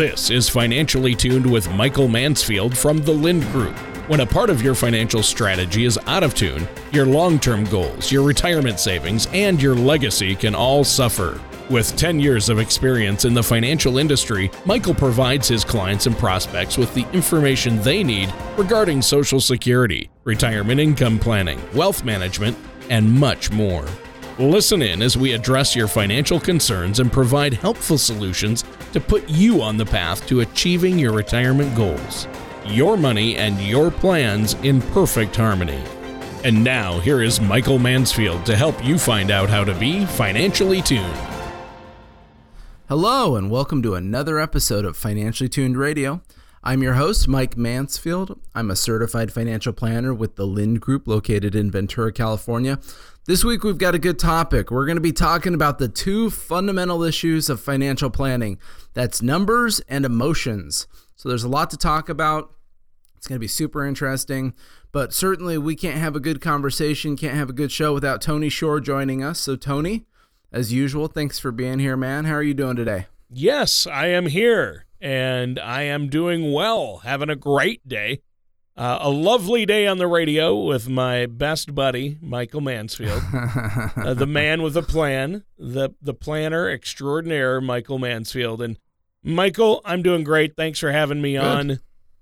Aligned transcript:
This 0.00 0.30
is 0.30 0.48
Financially 0.48 1.14
Tuned 1.14 1.44
with 1.44 1.70
Michael 1.74 2.08
Mansfield 2.08 2.74
from 2.74 2.96
the 2.96 3.12
Lynd 3.12 3.42
Group. 3.52 3.76
When 4.08 4.20
a 4.20 4.26
part 4.26 4.48
of 4.48 4.62
your 4.62 4.74
financial 4.74 5.22
strategy 5.22 5.84
is 5.84 5.98
out 6.06 6.22
of 6.22 6.34
tune, 6.34 6.66
your 6.90 7.04
long 7.04 7.38
term 7.38 7.64
goals, 7.64 8.10
your 8.10 8.22
retirement 8.22 8.80
savings, 8.80 9.28
and 9.34 9.60
your 9.60 9.74
legacy 9.74 10.34
can 10.34 10.54
all 10.54 10.84
suffer. 10.84 11.38
With 11.68 11.94
10 11.98 12.18
years 12.18 12.48
of 12.48 12.58
experience 12.58 13.26
in 13.26 13.34
the 13.34 13.42
financial 13.42 13.98
industry, 13.98 14.50
Michael 14.64 14.94
provides 14.94 15.48
his 15.48 15.66
clients 15.66 16.06
and 16.06 16.16
prospects 16.16 16.78
with 16.78 16.94
the 16.94 17.06
information 17.12 17.78
they 17.82 18.02
need 18.02 18.32
regarding 18.56 19.02
Social 19.02 19.38
Security, 19.38 20.08
retirement 20.24 20.80
income 20.80 21.18
planning, 21.18 21.60
wealth 21.74 22.04
management, 22.04 22.56
and 22.88 23.12
much 23.12 23.52
more. 23.52 23.84
Listen 24.40 24.80
in 24.80 25.02
as 25.02 25.18
we 25.18 25.34
address 25.34 25.76
your 25.76 25.86
financial 25.86 26.40
concerns 26.40 26.98
and 26.98 27.12
provide 27.12 27.52
helpful 27.52 27.98
solutions 27.98 28.64
to 28.94 28.98
put 28.98 29.28
you 29.28 29.60
on 29.60 29.76
the 29.76 29.84
path 29.84 30.26
to 30.28 30.40
achieving 30.40 30.98
your 30.98 31.12
retirement 31.12 31.76
goals. 31.76 32.26
Your 32.64 32.96
money 32.96 33.36
and 33.36 33.60
your 33.60 33.90
plans 33.90 34.54
in 34.62 34.80
perfect 34.80 35.36
harmony. 35.36 35.84
And 36.42 36.64
now, 36.64 37.00
here 37.00 37.20
is 37.20 37.38
Michael 37.38 37.78
Mansfield 37.78 38.46
to 38.46 38.56
help 38.56 38.82
you 38.82 38.98
find 38.98 39.30
out 39.30 39.50
how 39.50 39.62
to 39.62 39.74
be 39.74 40.06
financially 40.06 40.80
tuned. 40.80 41.18
Hello, 42.88 43.36
and 43.36 43.50
welcome 43.50 43.82
to 43.82 43.94
another 43.94 44.40
episode 44.40 44.86
of 44.86 44.96
Financially 44.96 45.50
Tuned 45.50 45.76
Radio. 45.76 46.22
I'm 46.62 46.82
your 46.82 46.92
host, 46.92 47.26
Mike 47.26 47.56
Mansfield. 47.56 48.38
I'm 48.54 48.70
a 48.70 48.76
certified 48.76 49.32
financial 49.32 49.72
planner 49.72 50.12
with 50.12 50.36
the 50.36 50.46
Lynd 50.46 50.82
Group 50.82 51.08
located 51.08 51.54
in 51.54 51.70
Ventura, 51.70 52.12
California. 52.12 52.78
This 53.24 53.42
week, 53.42 53.64
we've 53.64 53.78
got 53.78 53.94
a 53.94 53.98
good 53.98 54.18
topic. 54.18 54.70
We're 54.70 54.84
going 54.84 54.98
to 54.98 55.00
be 55.00 55.10
talking 55.12 55.54
about 55.54 55.78
the 55.78 55.88
two 55.88 56.28
fundamental 56.28 57.02
issues 57.02 57.48
of 57.48 57.62
financial 57.62 58.10
planning 58.10 58.58
that's 58.92 59.22
numbers 59.22 59.80
and 59.88 60.04
emotions. 60.04 60.86
So, 61.16 61.30
there's 61.30 61.44
a 61.44 61.48
lot 61.48 61.70
to 61.70 61.78
talk 61.78 62.10
about. 62.10 62.52
It's 63.16 63.26
going 63.26 63.36
to 63.36 63.40
be 63.40 63.48
super 63.48 63.86
interesting, 63.86 64.52
but 64.92 65.14
certainly 65.14 65.56
we 65.56 65.74
can't 65.74 65.98
have 65.98 66.14
a 66.14 66.20
good 66.20 66.42
conversation, 66.42 67.16
can't 67.16 67.36
have 67.36 67.48
a 67.48 67.54
good 67.54 67.72
show 67.72 67.94
without 67.94 68.20
Tony 68.20 68.50
Shore 68.50 68.80
joining 68.80 69.24
us. 69.24 69.40
So, 69.40 69.56
Tony, 69.56 70.04
as 70.52 70.74
usual, 70.74 71.06
thanks 71.06 71.38
for 71.38 71.52
being 71.52 71.78
here, 71.78 71.96
man. 71.96 72.26
How 72.26 72.34
are 72.34 72.42
you 72.42 72.54
doing 72.54 72.76
today? 72.76 73.06
Yes, 73.30 73.86
I 73.86 74.08
am 74.08 74.26
here 74.26 74.84
and 75.00 75.58
I 75.58 75.82
am 75.82 76.08
doing 76.08 76.52
well, 76.52 76.98
having 76.98 77.30
a 77.30 77.36
great 77.36 77.86
day. 77.86 78.22
Uh, 78.76 78.98
a 79.02 79.10
lovely 79.10 79.66
day 79.66 79.86
on 79.86 79.98
the 79.98 80.06
radio 80.06 80.56
with 80.56 80.88
my 80.88 81.26
best 81.26 81.74
buddy, 81.74 82.16
Michael 82.22 82.62
Mansfield, 82.62 83.22
uh, 83.34 84.14
the 84.14 84.26
man 84.26 84.62
with 84.62 84.74
a 84.76 84.82
plan, 84.82 85.44
the 85.58 85.90
the 86.00 86.14
planner 86.14 86.70
extraordinaire, 86.70 87.60
Michael 87.60 87.98
Mansfield. 87.98 88.62
And 88.62 88.78
Michael, 89.22 89.82
I'm 89.84 90.02
doing 90.02 90.24
great. 90.24 90.56
Thanks 90.56 90.78
for 90.78 90.92
having 90.92 91.20
me 91.20 91.32
Good. 91.32 91.44
on. 91.44 91.80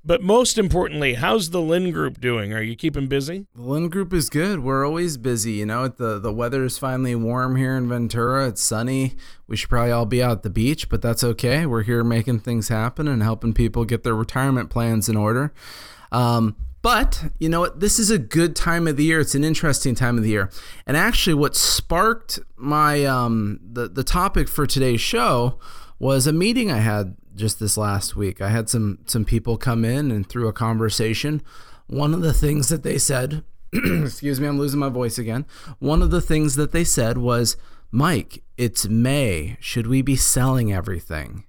But 0.08 0.22
most 0.22 0.56
importantly, 0.56 1.14
how's 1.14 1.50
the 1.50 1.60
Lynd 1.60 1.92
Group 1.92 2.18
doing? 2.18 2.54
Are 2.54 2.62
you 2.62 2.76
keeping 2.76 3.08
busy? 3.08 3.44
The 3.54 3.60
Lynd 3.60 3.92
Group 3.92 4.14
is 4.14 4.30
good. 4.30 4.60
We're 4.60 4.86
always 4.86 5.18
busy. 5.18 5.52
You 5.52 5.66
know, 5.66 5.86
the 5.86 6.18
the 6.18 6.32
weather 6.32 6.64
is 6.64 6.78
finally 6.78 7.14
warm 7.14 7.56
here 7.56 7.76
in 7.76 7.90
Ventura. 7.90 8.48
It's 8.48 8.62
sunny. 8.62 9.16
We 9.46 9.54
should 9.54 9.68
probably 9.68 9.92
all 9.92 10.06
be 10.06 10.22
out 10.22 10.32
at 10.32 10.42
the 10.44 10.50
beach, 10.50 10.88
but 10.88 11.02
that's 11.02 11.22
okay. 11.22 11.66
We're 11.66 11.82
here 11.82 12.02
making 12.04 12.40
things 12.40 12.68
happen 12.68 13.06
and 13.06 13.22
helping 13.22 13.52
people 13.52 13.84
get 13.84 14.02
their 14.02 14.14
retirement 14.14 14.70
plans 14.70 15.10
in 15.10 15.16
order. 15.18 15.52
Um, 16.10 16.56
but 16.80 17.24
you 17.38 17.50
know 17.50 17.60
what? 17.60 17.80
This 17.80 17.98
is 17.98 18.10
a 18.10 18.18
good 18.18 18.56
time 18.56 18.88
of 18.88 18.96
the 18.96 19.04
year. 19.04 19.20
It's 19.20 19.34
an 19.34 19.44
interesting 19.44 19.94
time 19.94 20.16
of 20.16 20.24
the 20.24 20.30
year. 20.30 20.50
And 20.86 20.96
actually, 20.96 21.34
what 21.34 21.54
sparked 21.54 22.40
my 22.56 23.04
um, 23.04 23.60
the 23.62 23.90
the 23.90 24.04
topic 24.04 24.48
for 24.48 24.66
today's 24.66 25.02
show 25.02 25.58
was 25.98 26.26
a 26.26 26.32
meeting 26.32 26.70
I 26.70 26.78
had 26.78 27.14
just 27.38 27.60
this 27.60 27.76
last 27.76 28.16
week. 28.16 28.42
I 28.42 28.48
had 28.48 28.68
some 28.68 28.98
some 29.06 29.24
people 29.24 29.56
come 29.56 29.84
in 29.84 30.10
and 30.10 30.28
through 30.28 30.48
a 30.48 30.52
conversation, 30.52 31.42
one 31.86 32.12
of 32.12 32.20
the 32.20 32.34
things 32.34 32.68
that 32.68 32.82
they 32.82 32.98
said, 32.98 33.44
excuse 33.72 34.40
me, 34.40 34.46
I'm 34.46 34.58
losing 34.58 34.80
my 34.80 34.88
voice 34.88 35.18
again. 35.18 35.46
One 35.78 36.02
of 36.02 36.10
the 36.10 36.20
things 36.20 36.56
that 36.56 36.72
they 36.72 36.84
said 36.84 37.18
was, 37.18 37.56
"Mike, 37.90 38.42
it's 38.56 38.88
May. 38.88 39.56
Should 39.60 39.86
we 39.86 40.02
be 40.02 40.16
selling 40.16 40.72
everything?" 40.72 41.44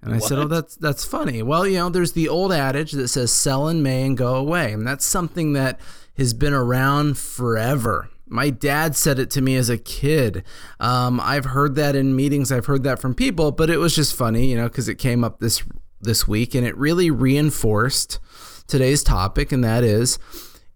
And 0.00 0.14
I 0.14 0.18
what? 0.18 0.28
said, 0.28 0.38
"Oh, 0.38 0.48
that's 0.48 0.76
that's 0.76 1.04
funny." 1.04 1.42
Well, 1.42 1.66
you 1.66 1.78
know, 1.78 1.88
there's 1.88 2.12
the 2.12 2.28
old 2.28 2.52
adage 2.52 2.92
that 2.92 3.08
says 3.08 3.32
sell 3.32 3.68
in 3.68 3.82
May 3.82 4.06
and 4.06 4.16
go 4.16 4.36
away, 4.36 4.72
and 4.72 4.86
that's 4.86 5.04
something 5.04 5.52
that 5.54 5.80
has 6.16 6.34
been 6.34 6.52
around 6.52 7.18
forever. 7.18 8.10
My 8.34 8.50
dad 8.50 8.96
said 8.96 9.20
it 9.20 9.30
to 9.30 9.40
me 9.40 9.54
as 9.54 9.70
a 9.70 9.78
kid. 9.78 10.42
Um, 10.80 11.20
I've 11.20 11.44
heard 11.44 11.76
that 11.76 11.94
in 11.94 12.16
meetings. 12.16 12.50
I've 12.50 12.66
heard 12.66 12.82
that 12.82 12.98
from 12.98 13.14
people, 13.14 13.52
but 13.52 13.70
it 13.70 13.76
was 13.76 13.94
just 13.94 14.16
funny, 14.16 14.46
you 14.46 14.56
know, 14.56 14.64
because 14.64 14.88
it 14.88 14.96
came 14.96 15.22
up 15.22 15.38
this 15.38 15.62
this 16.00 16.26
week 16.26 16.52
and 16.52 16.66
it 16.66 16.76
really 16.76 17.12
reinforced 17.12 18.18
today's 18.66 19.04
topic, 19.04 19.52
and 19.52 19.62
that 19.62 19.84
is 19.84 20.18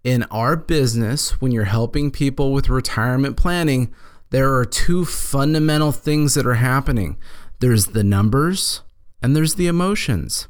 in 0.05 0.23
our 0.31 0.55
business 0.55 1.41
when 1.41 1.51
you're 1.51 1.65
helping 1.65 2.11
people 2.11 2.53
with 2.53 2.69
retirement 2.69 3.35
planning. 3.35 3.93
There 4.29 4.55
are 4.55 4.63
two 4.63 5.03
fundamental 5.03 5.91
things 5.91 6.35
that 6.35 6.47
are 6.47 6.55
happening. 6.55 7.17
There's 7.59 7.87
the 7.87 8.05
numbers 8.05 8.83
and 9.21 9.35
there's 9.35 9.55
the 9.55 9.67
emotions. 9.67 10.47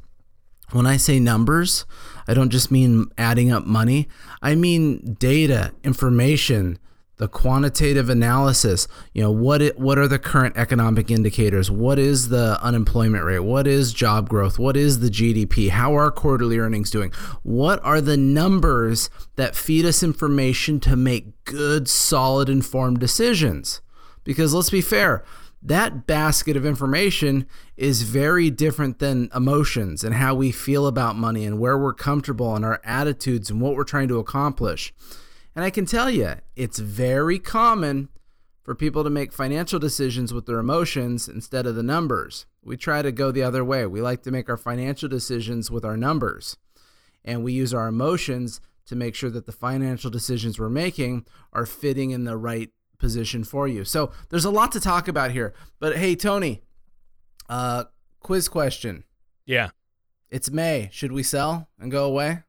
When 0.70 0.86
I 0.86 0.96
say 0.96 1.18
numbers, 1.18 1.86
I 2.28 2.34
don't 2.34 2.50
just 2.50 2.70
mean 2.70 3.06
adding 3.18 3.50
up 3.50 3.66
money. 3.66 4.06
I 4.40 4.54
mean 4.54 5.16
data, 5.18 5.72
information, 5.82 6.78
the 7.20 7.28
quantitative 7.28 8.08
analysis 8.08 8.88
you 9.12 9.22
know 9.22 9.30
what 9.30 9.60
it, 9.60 9.78
what 9.78 9.98
are 9.98 10.08
the 10.08 10.18
current 10.18 10.56
economic 10.56 11.10
indicators? 11.10 11.70
What 11.70 11.98
is 11.98 12.30
the 12.30 12.58
unemployment 12.62 13.24
rate? 13.24 13.40
What 13.40 13.66
is 13.66 13.92
job 13.92 14.30
growth? 14.30 14.58
What 14.58 14.74
is 14.74 15.00
the 15.00 15.10
GDP 15.10 15.68
how 15.68 15.94
are 15.94 16.10
quarterly 16.10 16.58
earnings 16.58 16.90
doing? 16.90 17.12
What 17.42 17.78
are 17.84 18.00
the 18.00 18.16
numbers 18.16 19.10
that 19.36 19.54
feed 19.54 19.84
us 19.84 20.02
information 20.02 20.80
to 20.80 20.96
make 20.96 21.44
good 21.44 21.88
solid 21.88 22.48
informed 22.48 23.00
decisions? 23.00 23.82
Because 24.24 24.54
let's 24.54 24.70
be 24.70 24.80
fair 24.80 25.22
that 25.62 26.06
basket 26.06 26.56
of 26.56 26.64
information 26.64 27.46
is 27.76 28.00
very 28.00 28.48
different 28.48 28.98
than 28.98 29.28
emotions 29.34 30.02
and 30.02 30.14
how 30.14 30.34
we 30.34 30.50
feel 30.50 30.86
about 30.86 31.16
money 31.16 31.44
and 31.44 31.58
where 31.58 31.76
we're 31.76 31.92
comfortable 31.92 32.56
and 32.56 32.64
our 32.64 32.80
attitudes 32.82 33.50
and 33.50 33.60
what 33.60 33.76
we're 33.76 33.84
trying 33.84 34.08
to 34.08 34.18
accomplish 34.18 34.94
and 35.54 35.64
I 35.64 35.70
can 35.70 35.86
tell 35.86 36.10
you, 36.10 36.34
it's 36.56 36.78
very 36.78 37.38
common 37.38 38.08
for 38.62 38.74
people 38.74 39.02
to 39.02 39.10
make 39.10 39.32
financial 39.32 39.78
decisions 39.78 40.32
with 40.32 40.46
their 40.46 40.58
emotions 40.58 41.28
instead 41.28 41.66
of 41.66 41.74
the 41.74 41.82
numbers. 41.82 42.46
We 42.62 42.76
try 42.76 43.02
to 43.02 43.10
go 43.10 43.32
the 43.32 43.42
other 43.42 43.64
way. 43.64 43.86
We 43.86 44.00
like 44.00 44.22
to 44.22 44.30
make 44.30 44.48
our 44.48 44.56
financial 44.56 45.08
decisions 45.08 45.70
with 45.70 45.84
our 45.84 45.96
numbers. 45.96 46.56
And 47.24 47.42
we 47.42 47.52
use 47.52 47.74
our 47.74 47.88
emotions 47.88 48.60
to 48.86 48.96
make 48.96 49.14
sure 49.14 49.30
that 49.30 49.46
the 49.46 49.52
financial 49.52 50.10
decisions 50.10 50.58
we're 50.58 50.68
making 50.68 51.26
are 51.52 51.66
fitting 51.66 52.10
in 52.10 52.24
the 52.24 52.36
right 52.36 52.70
position 52.98 53.44
for 53.44 53.66
you. 53.66 53.84
So 53.84 54.12
there's 54.28 54.44
a 54.44 54.50
lot 54.50 54.72
to 54.72 54.80
talk 54.80 55.08
about 55.08 55.30
here. 55.30 55.54
But 55.78 55.96
hey, 55.96 56.14
Tony, 56.14 56.62
uh, 57.48 57.84
quiz 58.20 58.48
question. 58.48 59.04
Yeah. 59.46 59.70
It's 60.28 60.50
May. 60.50 60.90
Should 60.92 61.12
we 61.12 61.22
sell 61.22 61.68
and 61.78 61.90
go 61.90 62.04
away? 62.04 62.44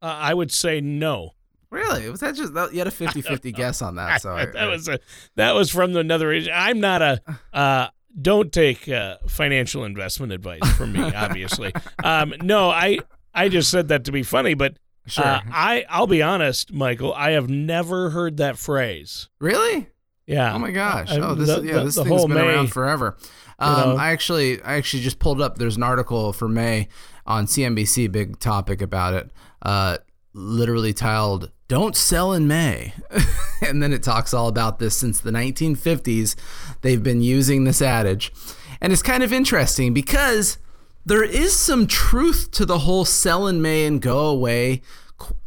Uh, 0.00 0.06
I 0.20 0.32
would 0.32 0.52
say 0.52 0.80
no. 0.80 1.32
Really? 1.74 2.08
Was 2.08 2.20
that 2.20 2.34
just 2.34 2.52
you 2.72 2.78
had 2.78 2.86
a 2.86 2.90
50-50 2.90 3.54
guess 3.54 3.82
on 3.82 3.96
that? 3.96 4.14
So 4.24 4.30
I, 4.30 4.46
that 4.46 4.66
was 4.66 4.88
a 4.88 5.00
that 5.34 5.54
was 5.54 5.70
from 5.70 5.96
another. 5.96 6.32
I'm 6.32 6.80
not 6.80 7.02
a. 7.02 7.20
Uh, 7.52 7.88
don't 8.20 8.52
take 8.52 8.88
uh, 8.88 9.16
financial 9.28 9.84
investment 9.84 10.32
advice 10.32 10.64
from 10.76 10.92
me. 10.92 11.02
Obviously, 11.02 11.72
um, 12.04 12.32
no. 12.42 12.70
I 12.70 13.00
I 13.34 13.48
just 13.48 13.70
said 13.70 13.88
that 13.88 14.04
to 14.04 14.12
be 14.12 14.22
funny, 14.22 14.54
but 14.54 14.76
sure. 15.06 15.24
Uh, 15.24 15.40
I 15.50 15.84
I'll 15.88 16.06
be 16.06 16.22
honest, 16.22 16.72
Michael. 16.72 17.12
I 17.12 17.32
have 17.32 17.48
never 17.48 18.10
heard 18.10 18.36
that 18.36 18.56
phrase. 18.56 19.28
Really? 19.40 19.88
Yeah. 20.26 20.54
Oh 20.54 20.58
my 20.58 20.70
gosh. 20.70 21.08
Oh, 21.10 21.34
this 21.34 21.48
the, 21.48 21.62
yeah, 21.62 21.82
this 21.82 21.96
the, 21.96 22.04
thing's 22.04 22.26
been 22.26 22.34
May, 22.34 22.46
around 22.46 22.72
forever. 22.72 23.16
Um, 23.58 23.70
you 23.70 23.86
know, 23.86 23.96
I 24.00 24.10
actually 24.10 24.62
I 24.62 24.74
actually 24.74 25.02
just 25.02 25.18
pulled 25.18 25.40
up. 25.40 25.58
There's 25.58 25.76
an 25.76 25.82
article 25.82 26.32
for 26.32 26.48
May 26.48 26.88
on 27.26 27.46
CNBC, 27.46 28.10
big 28.12 28.38
topic 28.38 28.80
about 28.80 29.14
it. 29.14 29.30
Uh, 29.62 29.98
literally 30.34 30.92
titled 30.92 31.50
don't 31.68 31.96
sell 31.96 32.32
in 32.32 32.46
May. 32.46 32.92
and 33.66 33.82
then 33.82 33.92
it 33.92 34.02
talks 34.02 34.34
all 34.34 34.48
about 34.48 34.78
this 34.78 34.96
since 34.96 35.20
the 35.20 35.30
1950s. 35.30 36.36
They've 36.82 37.02
been 37.02 37.22
using 37.22 37.64
this 37.64 37.80
adage. 37.80 38.32
And 38.80 38.92
it's 38.92 39.02
kind 39.02 39.22
of 39.22 39.32
interesting 39.32 39.94
because 39.94 40.58
there 41.06 41.22
is 41.22 41.56
some 41.56 41.86
truth 41.86 42.50
to 42.52 42.66
the 42.66 42.80
whole 42.80 43.04
sell 43.04 43.46
in 43.46 43.62
May 43.62 43.86
and 43.86 44.00
go 44.00 44.26
away 44.26 44.82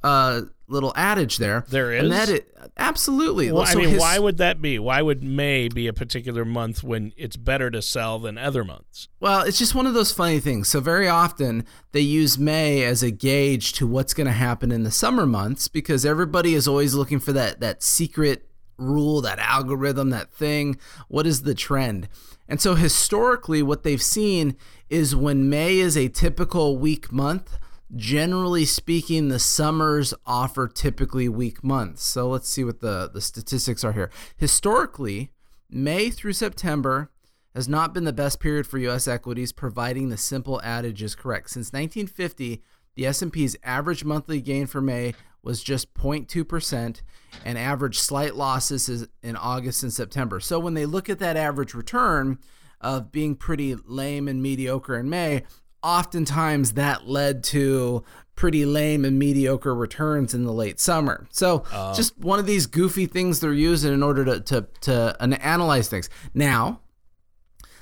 uh, 0.03 0.41
little 0.67 0.93
adage 0.95 1.37
there. 1.37 1.65
There 1.69 1.91
is. 1.91 2.03
And 2.03 2.11
that 2.11 2.29
it, 2.29 2.53
absolutely. 2.77 3.51
Well, 3.51 3.65
so 3.65 3.71
I 3.71 3.75
mean, 3.75 3.89
his, 3.89 3.99
why 3.99 4.19
would 4.19 4.37
that 4.37 4.61
be? 4.61 4.79
Why 4.79 5.01
would 5.01 5.23
May 5.23 5.67
be 5.69 5.87
a 5.87 5.93
particular 5.93 6.43
month 6.45 6.83
when 6.83 7.13
it's 7.17 7.37
better 7.37 7.71
to 7.71 7.81
sell 7.81 8.19
than 8.19 8.37
other 8.37 8.63
months? 8.63 9.07
Well, 9.19 9.41
it's 9.41 9.57
just 9.57 9.75
one 9.75 9.87
of 9.87 9.93
those 9.93 10.11
funny 10.11 10.39
things. 10.39 10.67
So 10.67 10.79
very 10.79 11.07
often 11.07 11.65
they 11.91 12.01
use 12.01 12.37
May 12.37 12.83
as 12.83 13.03
a 13.03 13.11
gauge 13.11 13.73
to 13.73 13.87
what's 13.87 14.13
going 14.13 14.27
to 14.27 14.33
happen 14.33 14.71
in 14.71 14.83
the 14.83 14.91
summer 14.91 15.25
months 15.25 15.67
because 15.67 16.05
everybody 16.05 16.53
is 16.53 16.67
always 16.67 16.93
looking 16.93 17.19
for 17.19 17.31
that 17.33 17.59
that 17.61 17.81
secret 17.81 18.47
rule, 18.77 19.21
that 19.21 19.39
algorithm, 19.39 20.09
that 20.11 20.31
thing? 20.31 20.77
What 21.07 21.25
is 21.25 21.43
the 21.43 21.55
trend? 21.55 22.07
And 22.47 22.61
so 22.61 22.75
historically, 22.75 23.61
what 23.61 23.83
they've 23.83 24.01
seen 24.01 24.55
is 24.89 25.15
when 25.15 25.49
May 25.49 25.79
is 25.79 25.97
a 25.97 26.07
typical 26.07 26.77
weak 26.77 27.11
month, 27.11 27.57
generally 27.95 28.65
speaking, 28.65 29.29
the 29.29 29.39
summers 29.39 30.13
offer 30.25 30.67
typically 30.67 31.29
weak 31.29 31.63
months. 31.63 32.03
So 32.03 32.27
let's 32.29 32.49
see 32.49 32.63
what 32.63 32.81
the, 32.81 33.09
the 33.13 33.21
statistics 33.21 33.83
are 33.83 33.93
here. 33.93 34.11
Historically, 34.35 35.31
May 35.69 36.09
through 36.09 36.33
September 36.33 37.11
has 37.55 37.67
not 37.67 37.93
been 37.93 38.03
the 38.03 38.13
best 38.13 38.39
period 38.39 38.67
for 38.67 38.77
US 38.79 39.07
equities 39.07 39.51
providing 39.51 40.09
the 40.09 40.17
simple 40.17 40.61
adage 40.63 41.01
is 41.01 41.15
correct. 41.15 41.49
Since 41.49 41.67
1950, 41.67 42.61
the 42.95 43.05
S&P's 43.05 43.55
average 43.63 44.03
monthly 44.03 44.41
gain 44.41 44.65
for 44.65 44.81
May 44.81 45.13
was 45.43 45.63
just 45.63 45.93
0.2% 45.93 47.01
and 47.45 47.57
average 47.57 47.97
slight 47.97 48.35
losses 48.35 49.07
in 49.23 49.35
August 49.35 49.83
and 49.83 49.93
September. 49.93 50.39
So 50.39 50.59
when 50.59 50.73
they 50.73 50.85
look 50.85 51.09
at 51.09 51.19
that 51.19 51.37
average 51.37 51.73
return 51.73 52.39
of 52.81 53.11
being 53.11 53.35
pretty 53.35 53.75
lame 53.75 54.27
and 54.27 54.41
mediocre 54.41 54.97
in 54.97 55.09
May, 55.09 55.43
oftentimes 55.83 56.73
that 56.73 57.07
led 57.07 57.43
to 57.45 58.03
pretty 58.35 58.65
lame 58.65 59.03
and 59.03 59.17
mediocre 59.17 59.73
returns 59.75 60.33
in 60.33 60.43
the 60.43 60.53
late 60.53 60.79
summer. 60.79 61.27
So 61.31 61.63
uh, 61.71 61.93
just 61.93 62.17
one 62.17 62.39
of 62.39 62.45
these 62.45 62.67
goofy 62.67 63.05
things 63.05 63.39
they're 63.39 63.53
using 63.53 63.93
in 63.93 64.03
order 64.03 64.23
to 64.25 64.39
to 64.39 64.67
to 64.81 65.17
analyze 65.41 65.89
things. 65.89 66.09
Now, 66.33 66.81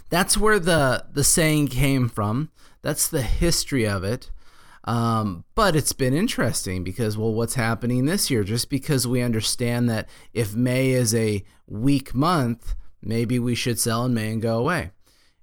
that's 0.09 0.38
where 0.38 0.59
the 0.59 1.06
the 1.12 1.24
saying 1.24 1.68
came 1.68 2.09
from. 2.09 2.51
That's 2.81 3.07
the 3.07 3.21
history 3.21 3.88
of 3.88 4.03
it. 4.03 4.31
Um, 4.86 5.45
but 5.56 5.75
it's 5.75 5.94
been 5.94 6.13
interesting 6.13 6.83
because, 6.83 7.18
well, 7.18 7.33
what's 7.33 7.56
happening 7.56 8.06
this 8.06 8.30
year? 8.30 8.44
Just 8.44 8.69
because 8.69 9.07
we 9.07 9.21
understand 9.21 9.89
that 9.89 10.07
if 10.31 10.56
May 10.56 10.92
is 10.92 11.15
a 11.15 11.44
weak 11.65 12.13
month, 12.13 12.75
maybe 13.01 13.39
we 13.39 13.56
should 13.56 13.80
sell 13.80 14.06
in 14.06 14.13
May 14.13 14.31
and 14.31 14.42
go 14.44 14.59
away. 14.59 14.92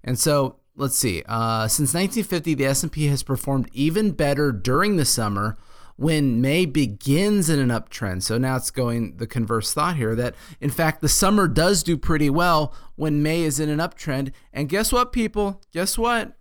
And 0.04 0.16
so 0.16 0.60
let's 0.76 0.96
see. 0.96 1.22
Uh, 1.26 1.68
since 1.68 1.94
1950, 1.94 2.54
the 2.54 2.66
S&P 2.66 3.06
has 3.06 3.22
performed 3.22 3.68
even 3.72 4.12
better 4.12 4.52
during 4.52 4.96
the 4.96 5.04
summer 5.04 5.58
when 5.96 6.40
May 6.40 6.66
begins 6.66 7.48
in 7.48 7.58
an 7.58 7.68
uptrend. 7.68 8.22
So 8.22 8.38
now 8.38 8.56
it's 8.56 8.70
going 8.70 9.16
the 9.18 9.26
converse 9.26 9.72
thought 9.72 9.96
here 9.96 10.14
that 10.14 10.34
in 10.60 10.70
fact 10.70 11.00
the 11.00 11.08
summer 11.08 11.46
does 11.46 11.82
do 11.82 11.96
pretty 11.96 12.30
well 12.30 12.74
when 12.96 13.22
May 13.22 13.42
is 13.42 13.60
in 13.60 13.68
an 13.68 13.78
uptrend. 13.78 14.32
And 14.52 14.68
guess 14.68 14.92
what, 14.92 15.12
people? 15.12 15.60
Guess 15.72 15.98
what? 15.98 16.32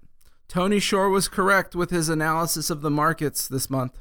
Tony 0.48 0.80
Shore 0.80 1.10
was 1.10 1.28
correct 1.28 1.76
with 1.76 1.92
his 1.92 2.10
analysis 2.10 2.70
of 2.70 2.82
the 2.82 2.90
markets 2.90 3.48
this 3.48 3.70
month. 3.70 4.00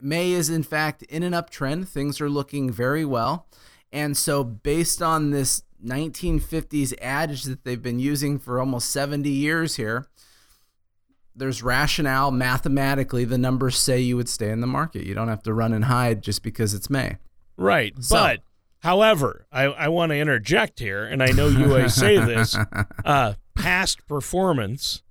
May 0.00 0.32
is 0.32 0.48
in 0.48 0.62
fact 0.62 1.02
in 1.04 1.22
an 1.22 1.32
uptrend. 1.32 1.88
Things 1.88 2.20
are 2.20 2.30
looking 2.30 2.70
very 2.70 3.04
well. 3.04 3.48
And 3.92 4.16
so 4.16 4.44
based 4.44 5.02
on 5.02 5.30
this 5.30 5.62
1950s 5.84 6.94
adage 7.00 7.44
that 7.44 7.64
they've 7.64 7.82
been 7.82 7.98
using 7.98 8.38
for 8.38 8.60
almost 8.60 8.90
70 8.90 9.28
years 9.28 9.76
here, 9.76 10.06
there's 11.34 11.62
rationale 11.62 12.30
mathematically. 12.30 13.24
The 13.24 13.38
numbers 13.38 13.78
say 13.78 14.00
you 14.00 14.16
would 14.16 14.28
stay 14.28 14.50
in 14.50 14.60
the 14.60 14.66
market. 14.66 15.04
You 15.04 15.14
don't 15.14 15.28
have 15.28 15.42
to 15.44 15.54
run 15.54 15.72
and 15.72 15.84
hide 15.84 16.22
just 16.22 16.42
because 16.42 16.74
it's 16.74 16.90
May. 16.90 17.18
Right. 17.56 17.94
So, 18.00 18.16
but, 18.16 18.40
however, 18.80 19.46
I, 19.52 19.64
I 19.64 19.88
want 19.88 20.10
to 20.10 20.16
interject 20.16 20.80
here, 20.80 21.04
and 21.04 21.22
I 21.22 21.28
know 21.28 21.48
you 21.48 21.66
always 21.66 21.94
say 21.94 22.18
this 22.18 22.56
uh, 23.04 23.34
past 23.54 24.06
performance 24.06 25.02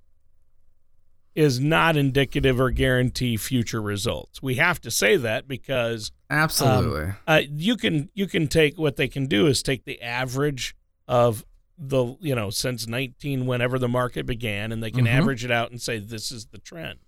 is 1.38 1.60
not 1.60 1.96
indicative 1.96 2.58
or 2.58 2.68
guarantee 2.68 3.36
future 3.36 3.80
results. 3.80 4.42
We 4.42 4.56
have 4.56 4.80
to 4.80 4.90
say 4.90 5.16
that 5.18 5.46
because 5.46 6.10
absolutely 6.28 7.02
um, 7.02 7.16
uh, 7.28 7.42
you 7.48 7.76
can 7.76 8.10
you 8.12 8.26
can 8.26 8.48
take 8.48 8.76
what 8.76 8.96
they 8.96 9.06
can 9.06 9.26
do 9.26 9.46
is 9.46 9.62
take 9.62 9.84
the 9.84 10.02
average 10.02 10.74
of 11.06 11.44
the 11.78 12.16
you 12.18 12.34
know 12.34 12.50
since 12.50 12.88
19 12.88 13.46
whenever 13.46 13.78
the 13.78 13.86
market 13.86 14.26
began 14.26 14.72
and 14.72 14.82
they 14.82 14.90
can 14.90 15.04
mm-hmm. 15.04 15.16
average 15.16 15.44
it 15.44 15.52
out 15.52 15.70
and 15.70 15.80
say 15.80 16.00
this 16.00 16.32
is 16.32 16.46
the 16.46 16.58
trend. 16.58 16.98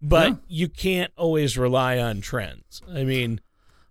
But 0.00 0.30
yeah. 0.30 0.36
you 0.48 0.68
can't 0.68 1.12
always 1.18 1.58
rely 1.58 1.98
on 1.98 2.22
trends. 2.22 2.80
I 2.90 3.04
mean, 3.04 3.42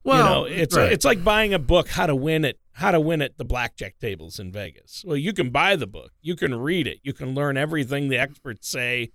well, 0.03 0.17
you 0.17 0.49
know, 0.49 0.61
it's 0.61 0.75
right. 0.75 0.91
it's 0.91 1.05
like 1.05 1.23
buying 1.23 1.53
a 1.53 1.59
book 1.59 1.89
how 1.89 2.07
to 2.07 2.15
win 2.15 2.43
it 2.43 2.57
how 2.71 2.89
to 2.89 2.99
win 2.99 3.21
at 3.21 3.37
the 3.37 3.45
blackjack 3.45 3.99
tables 3.99 4.39
in 4.39 4.51
Vegas. 4.51 5.05
Well, 5.05 5.15
you 5.15 5.31
can 5.31 5.51
buy 5.51 5.75
the 5.75 5.85
book, 5.85 6.11
you 6.23 6.35
can 6.35 6.55
read 6.55 6.87
it, 6.87 7.01
you 7.03 7.13
can 7.13 7.35
learn 7.35 7.55
everything 7.55 8.09
the 8.09 8.17
experts 8.17 8.67
say 8.67 9.11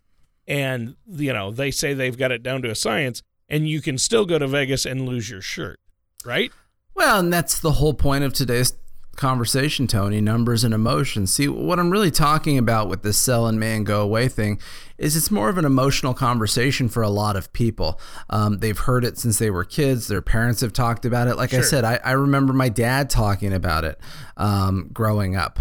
and 0.50 0.96
you 1.08 1.32
know 1.32 1.50
they 1.52 1.70
say 1.70 1.94
they've 1.94 2.18
got 2.18 2.32
it 2.32 2.42
down 2.42 2.60
to 2.60 2.70
a 2.70 2.74
science 2.74 3.22
and 3.48 3.68
you 3.68 3.80
can 3.80 3.96
still 3.96 4.26
go 4.26 4.38
to 4.38 4.46
Vegas 4.46 4.84
and 4.84 5.06
lose 5.06 5.30
your 5.30 5.40
shirt, 5.40 5.80
right? 6.24 6.52
Well, 6.94 7.20
and 7.20 7.32
that's 7.32 7.58
the 7.58 7.72
whole 7.72 7.94
point 7.94 8.24
of 8.24 8.32
today's 8.32 8.74
conversation, 9.16 9.86
Tony. 9.86 10.20
Numbers 10.20 10.62
and 10.62 10.72
emotions. 10.72 11.32
See, 11.32 11.48
what 11.48 11.78
I'm 11.78 11.90
really 11.90 12.10
talking 12.10 12.58
about 12.58 12.88
with 12.88 13.02
this 13.02 13.18
sell 13.18 13.46
and 13.46 13.58
man 13.58 13.84
go 13.84 14.02
away 14.02 14.28
thing 14.28 14.60
is 14.98 15.16
it's 15.16 15.30
more 15.30 15.48
of 15.48 15.58
an 15.58 15.64
emotional 15.64 16.14
conversation 16.14 16.88
for 16.88 17.02
a 17.02 17.08
lot 17.08 17.36
of 17.36 17.52
people. 17.52 18.00
Um, 18.28 18.58
they've 18.58 18.78
heard 18.78 19.04
it 19.04 19.18
since 19.18 19.38
they 19.38 19.50
were 19.50 19.64
kids. 19.64 20.08
Their 20.08 20.22
parents 20.22 20.60
have 20.60 20.72
talked 20.72 21.04
about 21.04 21.26
it. 21.26 21.36
Like 21.36 21.50
sure. 21.50 21.60
I 21.60 21.62
said, 21.62 21.84
I, 21.84 22.00
I, 22.04 22.12
remember 22.12 22.52
my 22.52 22.68
dad 22.68 23.10
talking 23.10 23.52
about 23.52 23.84
it 23.84 23.98
um, 24.36 24.90
growing 24.92 25.36
up 25.36 25.58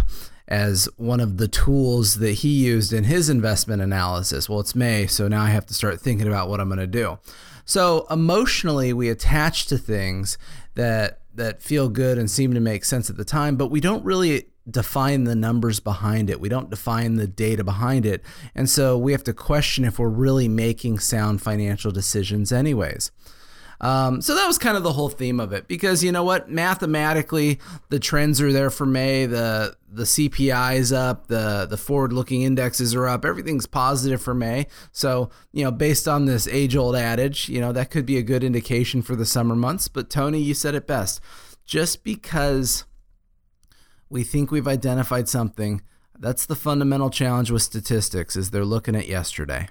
as 0.49 0.89
one 0.97 1.19
of 1.19 1.37
the 1.37 1.47
tools 1.47 2.15
that 2.15 2.31
he 2.33 2.49
used 2.49 2.91
in 2.91 3.05
his 3.05 3.29
investment 3.29 3.81
analysis. 3.81 4.49
Well, 4.49 4.59
it's 4.59 4.75
May, 4.75 5.05
so 5.05 5.27
now 5.27 5.43
I 5.43 5.49
have 5.51 5.67
to 5.67 5.73
start 5.73 6.01
thinking 6.01 6.27
about 6.27 6.49
what 6.49 6.59
I'm 6.59 6.67
going 6.67 6.79
to 6.79 6.87
do. 6.87 7.19
So 7.65 8.07
emotionally, 8.09 8.91
we 8.91 9.09
attach 9.09 9.67
to 9.67 9.77
things 9.77 10.37
that 10.73 11.21
that 11.35 11.61
feel 11.61 11.87
good 11.87 12.17
and 12.17 12.29
seem 12.29 12.53
to 12.53 12.59
make 12.59 12.83
sense 12.83 13.09
at 13.09 13.15
the 13.15 13.23
time, 13.23 13.55
but 13.55 13.67
we 13.67 13.79
don't 13.79 14.03
really 14.03 14.47
define 14.69 15.23
the 15.23 15.35
numbers 15.35 15.79
behind 15.79 16.29
it. 16.29 16.41
We 16.41 16.49
don't 16.49 16.69
define 16.69 17.15
the 17.15 17.27
data 17.27 17.63
behind 17.63 18.05
it. 18.05 18.23
And 18.53 18.69
so 18.69 18.97
we 18.97 19.13
have 19.13 19.23
to 19.23 19.33
question 19.33 19.85
if 19.85 19.99
we're 19.99 20.09
really 20.09 20.47
making 20.47 20.99
sound 20.99 21.41
financial 21.41 21.91
decisions 21.91 22.51
anyways. 22.51 23.11
Um, 23.81 24.21
so 24.21 24.35
that 24.35 24.45
was 24.45 24.57
kind 24.57 24.75
of 24.75 24.83
the 24.83 24.91
whole 24.91 25.07
theme 25.07 25.39
of 25.39 25.53
it 25.53 25.67
because 25.67 26.03
you 26.03 26.11
know 26.11 26.23
what, 26.23 26.49
mathematically 26.49 27.59
the 27.89 27.99
trends 27.99 28.41
are 28.41 28.51
there 28.51 28.69
for 28.69 28.85
May. 28.85 29.25
The 29.25 29.77
the 29.91 30.03
CPI 30.03 30.75
is 30.75 30.91
up, 30.91 31.27
the 31.27 31.65
the 31.69 31.77
forward 31.77 32.11
looking 32.11 32.41
indexes 32.41 32.93
are 32.93 33.07
up, 33.07 33.23
everything's 33.23 33.65
positive 33.65 34.21
for 34.21 34.33
May. 34.33 34.67
So 34.91 35.29
you 35.53 35.63
know, 35.63 35.71
based 35.71 36.07
on 36.07 36.25
this 36.25 36.47
age 36.47 36.75
old 36.75 36.95
adage, 36.95 37.47
you 37.47 37.61
know 37.61 37.71
that 37.71 37.89
could 37.89 38.05
be 38.05 38.17
a 38.17 38.23
good 38.23 38.43
indication 38.43 39.01
for 39.01 39.15
the 39.15 39.25
summer 39.25 39.55
months. 39.55 39.87
But 39.87 40.09
Tony, 40.09 40.39
you 40.39 40.53
said 40.53 40.75
it 40.75 40.85
best. 40.85 41.21
Just 41.65 42.03
because 42.03 42.85
we 44.09 44.23
think 44.23 44.51
we've 44.51 44.67
identified 44.67 45.29
something, 45.29 45.81
that's 46.17 46.45
the 46.45 46.55
fundamental 46.55 47.09
challenge 47.09 47.49
with 47.49 47.61
statistics 47.61 48.35
is 48.35 48.49
they're 48.49 48.65
looking 48.65 48.95
at 48.95 49.07
yesterday. 49.07 49.69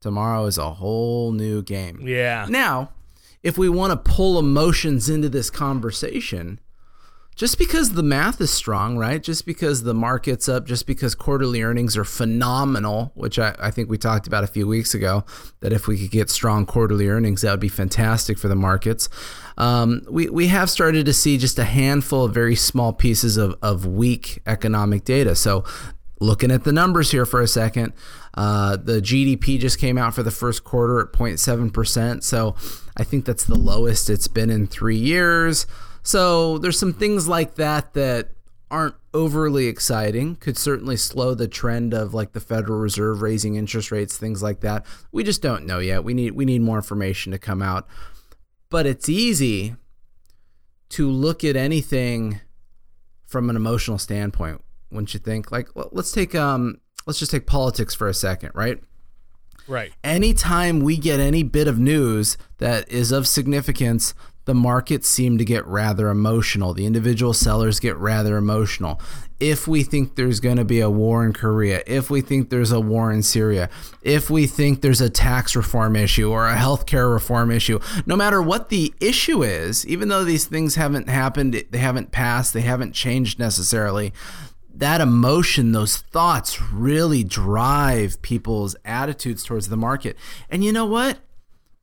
Tomorrow 0.00 0.46
is 0.46 0.56
a 0.56 0.70
whole 0.72 1.32
new 1.32 1.62
game. 1.62 2.00
Yeah. 2.02 2.46
Now, 2.48 2.90
if 3.42 3.56
we 3.56 3.68
want 3.68 3.92
to 3.92 4.10
pull 4.10 4.38
emotions 4.38 5.08
into 5.08 5.28
this 5.28 5.50
conversation, 5.50 6.60
just 7.36 7.56
because 7.56 7.94
the 7.94 8.02
math 8.02 8.38
is 8.40 8.50
strong, 8.50 8.98
right? 8.98 9.22
Just 9.22 9.46
because 9.46 9.82
the 9.82 9.94
market's 9.94 10.46
up, 10.46 10.66
just 10.66 10.86
because 10.86 11.14
quarterly 11.14 11.62
earnings 11.62 11.96
are 11.96 12.04
phenomenal, 12.04 13.12
which 13.14 13.38
I, 13.38 13.54
I, 13.58 13.70
think 13.70 13.88
we 13.88 13.96
talked 13.96 14.26
about 14.26 14.44
a 14.44 14.46
few 14.46 14.66
weeks 14.66 14.92
ago, 14.92 15.24
that 15.60 15.72
if 15.72 15.86
we 15.86 15.98
could 15.98 16.10
get 16.10 16.28
strong 16.28 16.66
quarterly 16.66 17.08
earnings, 17.08 17.40
that 17.40 17.50
would 17.52 17.60
be 17.60 17.70
fantastic 17.70 18.38
for 18.38 18.48
the 18.48 18.54
markets. 18.54 19.08
Um, 19.56 20.02
we, 20.10 20.28
we 20.28 20.48
have 20.48 20.68
started 20.68 21.06
to 21.06 21.14
see 21.14 21.38
just 21.38 21.58
a 21.58 21.64
handful 21.64 22.26
of 22.26 22.34
very 22.34 22.56
small 22.56 22.92
pieces 22.92 23.38
of, 23.38 23.56
of 23.62 23.86
weak 23.86 24.42
economic 24.46 25.04
data. 25.04 25.34
So 25.34 25.64
looking 26.20 26.50
at 26.50 26.64
the 26.64 26.72
numbers 26.72 27.10
here 27.10 27.24
for 27.24 27.40
a 27.40 27.48
second, 27.48 27.94
uh, 28.34 28.76
the 28.76 29.00
GDP 29.00 29.58
just 29.58 29.78
came 29.78 29.96
out 29.96 30.14
for 30.14 30.22
the 30.22 30.30
first 30.30 30.62
quarter 30.62 31.00
at 31.00 31.12
0.7%. 31.12 32.22
So 32.22 32.54
I 33.00 33.04
think 33.04 33.24
that's 33.24 33.44
the 33.44 33.58
lowest 33.58 34.10
it's 34.10 34.28
been 34.28 34.50
in 34.50 34.66
three 34.66 34.96
years. 34.96 35.66
So 36.02 36.58
there's 36.58 36.78
some 36.78 36.92
things 36.92 37.26
like 37.28 37.56
that 37.56 37.94
that 37.94 38.30
aren't 38.70 38.94
overly 39.12 39.66
exciting 39.66 40.36
could 40.36 40.56
certainly 40.56 40.96
slow 40.96 41.34
the 41.34 41.48
trend 41.48 41.92
of 41.92 42.14
like 42.14 42.32
the 42.32 42.40
Federal 42.40 42.78
Reserve 42.78 43.20
raising 43.20 43.56
interest 43.56 43.90
rates 43.90 44.16
things 44.16 44.44
like 44.44 44.60
that 44.60 44.86
we 45.10 45.24
just 45.24 45.42
don't 45.42 45.66
know 45.66 45.80
yet 45.80 46.04
we 46.04 46.14
need 46.14 46.30
we 46.30 46.44
need 46.44 46.62
more 46.62 46.76
information 46.76 47.32
to 47.32 47.38
come 47.38 47.60
out 47.60 47.88
but 48.68 48.86
it's 48.86 49.08
easy 49.08 49.74
to 50.88 51.10
look 51.10 51.42
at 51.42 51.56
anything 51.56 52.40
from 53.26 53.50
an 53.50 53.56
emotional 53.56 53.98
standpoint 53.98 54.62
wouldn't 54.90 55.14
you 55.14 55.20
think? 55.20 55.52
Like, 55.52 55.68
let's 55.92 56.12
take 56.12 56.34
um, 56.34 56.80
let's 57.06 57.18
just 57.18 57.30
take 57.30 57.46
politics 57.46 57.94
for 57.94 58.08
a 58.08 58.14
second, 58.14 58.52
right? 58.54 58.80
Right. 59.68 59.92
Anytime 60.02 60.80
we 60.80 60.96
get 60.96 61.20
any 61.20 61.42
bit 61.42 61.68
of 61.68 61.78
news 61.78 62.36
that 62.58 62.90
is 62.90 63.12
of 63.12 63.26
significance, 63.26 64.14
the 64.46 64.54
markets 64.54 65.08
seem 65.08 65.38
to 65.38 65.44
get 65.44 65.64
rather 65.66 66.08
emotional. 66.08 66.74
The 66.74 66.86
individual 66.86 67.32
sellers 67.32 67.78
get 67.78 67.96
rather 67.96 68.36
emotional. 68.36 69.00
If 69.38 69.68
we 69.68 69.82
think 69.84 70.16
there's 70.16 70.40
going 70.40 70.56
to 70.56 70.64
be 70.64 70.80
a 70.80 70.90
war 70.90 71.24
in 71.24 71.32
Korea, 71.32 71.82
if 71.86 72.10
we 72.10 72.20
think 72.20 72.50
there's 72.50 72.72
a 72.72 72.80
war 72.80 73.12
in 73.12 73.22
Syria, 73.22 73.70
if 74.02 74.28
we 74.28 74.46
think 74.46 74.80
there's 74.80 75.00
a 75.00 75.08
tax 75.08 75.54
reform 75.54 75.94
issue 75.94 76.30
or 76.30 76.48
a 76.48 76.56
healthcare 76.56 77.12
reform 77.12 77.50
issue, 77.50 77.78
no 78.06 78.16
matter 78.16 78.42
what 78.42 78.70
the 78.70 78.92
issue 79.00 79.42
is, 79.42 79.86
even 79.86 80.08
though 80.08 80.24
these 80.24 80.46
things 80.46 80.74
haven't 80.74 81.08
happened, 81.08 81.62
they 81.70 81.78
haven't 81.78 82.10
passed, 82.10 82.52
they 82.52 82.62
haven't 82.62 82.92
changed 82.92 83.38
necessarily, 83.38 84.12
that 84.80 85.00
emotion, 85.00 85.72
those 85.72 85.98
thoughts 85.98 86.60
really 86.60 87.22
drive 87.22 88.20
people's 88.22 88.76
attitudes 88.84 89.44
towards 89.44 89.68
the 89.68 89.76
market. 89.76 90.16
And 90.48 90.64
you 90.64 90.72
know 90.72 90.86
what? 90.86 91.18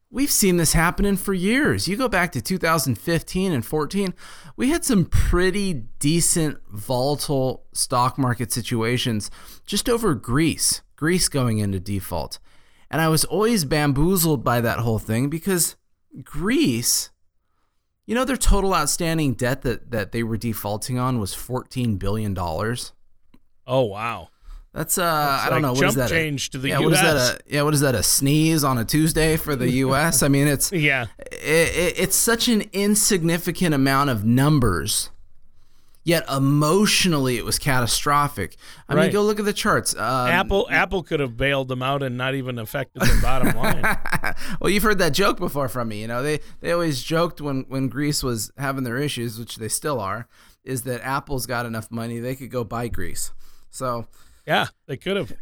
We've 0.10 0.32
seen 0.32 0.58
this 0.58 0.74
happening 0.74 1.18
for 1.18 1.34
years. 1.34 1.88
You 1.88 1.98
go 1.98 2.08
back 2.08 2.32
to 2.32 2.42
2015 2.42 3.52
and 3.52 3.66
14, 3.66 4.14
we 4.56 4.70
had 4.70 4.86
some 4.86 5.06
pretty 5.06 5.74
decent 6.00 6.60
volatile 6.70 7.66
stock 7.74 8.18
market 8.18 8.52
situations 8.52 9.30
just 9.66 9.90
over 9.90 10.16
Greece, 10.16 10.82
Greece 10.96 11.28
going 11.30 11.60
into 11.60 11.80
default. 11.80 12.40
And 12.90 13.02
I 13.02 13.10
was 13.10 13.26
always 13.26 13.66
bamboozled 13.66 14.44
by 14.44 14.62
that 14.62 14.80
whole 14.80 15.00
thing 15.00 15.30
because 15.30 15.76
Greece, 16.24 17.10
you 18.08 18.16
know, 18.16 18.26
their 18.26 18.38
total 18.38 18.74
outstanding 18.74 19.34
debt 19.34 19.62
that, 19.62 19.92
that 19.92 20.14
they 20.14 20.24
were 20.24 20.38
defaulting 20.38 20.98
on 20.98 21.20
was 21.20 21.34
$14 21.36 22.00
billion. 22.00 22.36
Oh, 23.68 23.84
wow. 23.84 24.30
That's 24.74 24.98
uh, 24.98 25.02
That's 25.04 25.44
I 25.44 25.50
don't 25.50 25.62
like 25.62 25.62
know 25.64 25.74
what 25.74 25.88
is 25.88 25.96
that 25.96 26.10
change 26.10 26.50
a, 26.50 26.52
to 26.52 26.58
the 26.60 26.70
yeah, 26.70 26.80
US. 26.80 26.84
What 26.84 26.94
is 26.94 27.02
that 27.02 27.16
a, 27.18 27.40
yeah, 27.48 27.62
what 27.64 27.74
is 27.74 27.82
that 27.82 27.96
a 27.96 28.04
sneeze 28.04 28.64
on 28.64 28.78
a 28.78 28.86
Tuesday 28.86 29.36
for 29.36 29.56
the 29.56 29.70
U.S. 29.86 30.22
I 30.22 30.28
mean, 30.28 30.48
it's 30.48 30.72
yeah, 30.72 31.08
it, 31.32 31.38
it, 31.42 32.00
it's 32.00 32.16
such 32.16 32.48
an 32.48 32.64
insignificant 32.74 33.74
amount 33.74 34.12
of 34.12 34.24
numbers, 34.24 35.10
yet 36.08 36.24
emotionally 36.30 37.38
it 37.38 37.44
was 37.44 37.60
catastrophic. 37.60 38.56
I 38.88 38.96
right. 38.96 39.04
mean, 39.04 39.12
go 39.12 39.24
look 39.24 39.40
at 39.40 39.46
the 39.46 39.52
charts. 39.52 39.94
Um, 39.94 40.30
Apple 40.30 40.66
Apple 40.72 41.04
could 41.04 41.20
have 41.20 41.36
bailed 41.36 41.68
them 41.68 41.84
out 41.84 42.02
and 42.02 42.18
not 42.18 42.34
even 42.34 42.58
affected 42.58 43.02
the 43.02 43.20
bottom 43.22 43.56
line. 43.58 43.84
well, 44.62 44.72
you've 44.72 44.84
heard 44.84 45.00
that 45.00 45.12
joke 45.12 45.38
before 45.38 45.68
from 45.68 45.90
me. 45.90 46.00
You 46.00 46.08
know, 46.08 46.24
they 46.24 46.40
they 46.62 46.72
always 46.72 47.04
joked 47.04 47.42
when 47.42 47.66
when 47.68 47.90
Greece 47.90 48.24
was 48.24 48.54
having 48.58 48.86
their 48.86 48.98
issues, 48.98 49.38
which 49.38 49.58
they 49.58 49.68
still 49.68 50.00
are, 50.00 50.30
is 50.64 50.84
that 50.84 51.02
Apple's 51.02 51.46
got 51.46 51.66
enough 51.66 51.92
money 51.92 52.20
they 52.20 52.36
could 52.36 52.50
go 52.50 52.64
buy 52.64 52.88
Greece. 52.88 53.34
So 53.70 54.08
yeah, 54.48 54.68
they 54.88 54.96
could 54.96 55.18
have. 55.18 55.34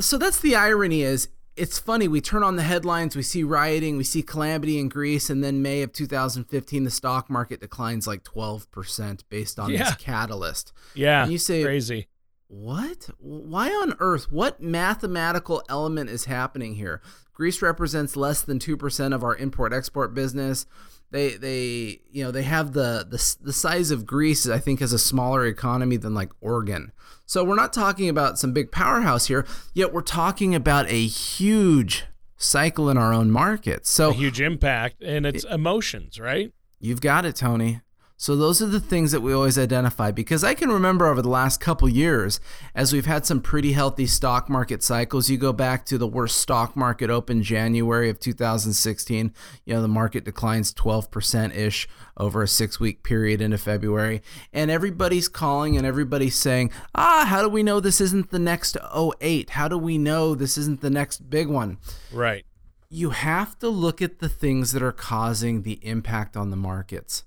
So 0.00 0.18
that's 0.18 0.40
the 0.40 0.56
irony 0.56 1.02
is 1.02 1.28
it's 1.60 1.78
funny 1.78 2.08
we 2.08 2.22
turn 2.22 2.42
on 2.42 2.56
the 2.56 2.62
headlines 2.62 3.14
we 3.14 3.22
see 3.22 3.44
rioting 3.44 3.98
we 3.98 4.04
see 4.04 4.22
calamity 4.22 4.78
in 4.78 4.88
greece 4.88 5.28
and 5.28 5.44
then 5.44 5.60
may 5.60 5.82
of 5.82 5.92
2015 5.92 6.84
the 6.84 6.90
stock 6.90 7.28
market 7.28 7.60
declines 7.60 8.06
like 8.06 8.24
12% 8.24 9.20
based 9.28 9.58
on 9.58 9.70
yeah. 9.70 9.84
this 9.84 9.94
catalyst 9.96 10.72
yeah 10.94 11.22
and 11.22 11.32
you 11.32 11.38
say 11.38 11.62
crazy 11.62 12.08
what 12.52 13.08
why 13.18 13.68
on 13.68 13.94
earth 14.00 14.30
what 14.30 14.60
mathematical 14.60 15.62
element 15.68 16.10
is 16.10 16.24
happening 16.24 16.74
here 16.74 17.00
greece 17.32 17.62
represents 17.62 18.16
less 18.16 18.42
than 18.42 18.58
2% 18.58 19.14
of 19.14 19.22
our 19.22 19.36
import 19.36 19.72
export 19.72 20.14
business 20.14 20.66
they 21.12 21.36
they 21.36 22.00
you 22.10 22.24
know 22.24 22.30
they 22.30 22.42
have 22.42 22.72
the 22.72 23.06
the, 23.08 23.36
the 23.40 23.52
size 23.52 23.90
of 23.90 24.04
greece 24.04 24.48
i 24.48 24.58
think 24.58 24.80
has 24.80 24.92
a 24.92 24.98
smaller 24.98 25.46
economy 25.46 25.96
than 25.96 26.12
like 26.12 26.30
oregon 26.40 26.92
so 27.30 27.44
we're 27.44 27.54
not 27.54 27.72
talking 27.72 28.08
about 28.08 28.40
some 28.40 28.52
big 28.52 28.72
powerhouse 28.72 29.28
here, 29.28 29.46
yet 29.72 29.92
we're 29.92 30.00
talking 30.00 30.52
about 30.52 30.90
a 30.90 31.06
huge 31.06 32.06
cycle 32.36 32.90
in 32.90 32.98
our 32.98 33.12
own 33.12 33.30
market. 33.30 33.86
So 33.86 34.10
a 34.10 34.12
huge 34.12 34.40
impact 34.40 35.00
and 35.00 35.24
it's 35.24 35.44
it, 35.44 35.52
emotions, 35.52 36.18
right? 36.18 36.52
You've 36.80 37.00
got 37.00 37.24
it, 37.24 37.36
Tony. 37.36 37.82
So 38.20 38.36
those 38.36 38.60
are 38.60 38.66
the 38.66 38.80
things 38.80 39.12
that 39.12 39.22
we 39.22 39.32
always 39.32 39.58
identify 39.58 40.10
because 40.10 40.44
I 40.44 40.52
can 40.52 40.70
remember 40.70 41.06
over 41.06 41.22
the 41.22 41.30
last 41.30 41.58
couple 41.58 41.88
years 41.88 42.38
as 42.74 42.92
we've 42.92 43.06
had 43.06 43.24
some 43.24 43.40
pretty 43.40 43.72
healthy 43.72 44.06
stock 44.06 44.50
market 44.50 44.82
cycles. 44.82 45.30
You 45.30 45.38
go 45.38 45.54
back 45.54 45.86
to 45.86 45.96
the 45.96 46.06
worst 46.06 46.36
stock 46.36 46.76
market 46.76 47.08
open 47.08 47.42
January 47.42 48.10
of 48.10 48.20
2016, 48.20 49.32
you 49.64 49.72
know, 49.72 49.80
the 49.80 49.88
market 49.88 50.24
declines 50.24 50.74
12% 50.74 51.56
ish 51.56 51.88
over 52.18 52.42
a 52.42 52.46
6-week 52.46 53.02
period 53.02 53.40
into 53.40 53.56
February, 53.56 54.20
and 54.52 54.70
everybody's 54.70 55.26
calling 55.26 55.78
and 55.78 55.86
everybody's 55.86 56.36
saying, 56.36 56.70
"Ah, 56.94 57.24
how 57.26 57.40
do 57.40 57.48
we 57.48 57.62
know 57.62 57.80
this 57.80 58.02
isn't 58.02 58.30
the 58.30 58.38
next 58.38 58.76
08? 58.94 59.48
How 59.50 59.66
do 59.66 59.78
we 59.78 59.96
know 59.96 60.34
this 60.34 60.58
isn't 60.58 60.82
the 60.82 60.90
next 60.90 61.30
big 61.30 61.48
one?" 61.48 61.78
Right. 62.12 62.44
You 62.90 63.10
have 63.10 63.58
to 63.60 63.70
look 63.70 64.02
at 64.02 64.18
the 64.18 64.28
things 64.28 64.72
that 64.72 64.82
are 64.82 64.92
causing 64.92 65.62
the 65.62 65.82
impact 65.82 66.36
on 66.36 66.50
the 66.50 66.56
markets 66.56 67.24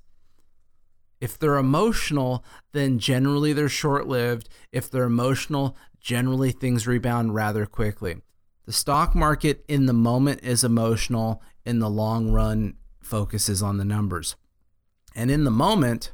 if 1.23 1.39
they're 1.39 1.55
emotional, 1.55 2.43
then 2.73 2.99
generally 2.99 3.53
they're 3.53 3.69
short 3.69 4.07
lived. 4.07 4.49
If 4.73 4.91
they're 4.91 5.05
emotional, 5.05 5.77
generally 6.01 6.51
things 6.51 6.85
rebound 6.85 7.33
rather 7.33 7.65
quickly. 7.65 8.17
The 8.65 8.73
stock 8.73 9.15
market 9.15 9.63
in 9.69 9.85
the 9.85 9.93
moment 9.93 10.41
is 10.43 10.65
emotional, 10.65 11.41
in 11.65 11.79
the 11.79 11.89
long 11.89 12.29
run, 12.29 12.73
focuses 13.01 13.63
on 13.63 13.77
the 13.77 13.85
numbers. 13.85 14.35
And 15.15 15.31
in 15.31 15.45
the 15.45 15.49
moment, 15.49 16.11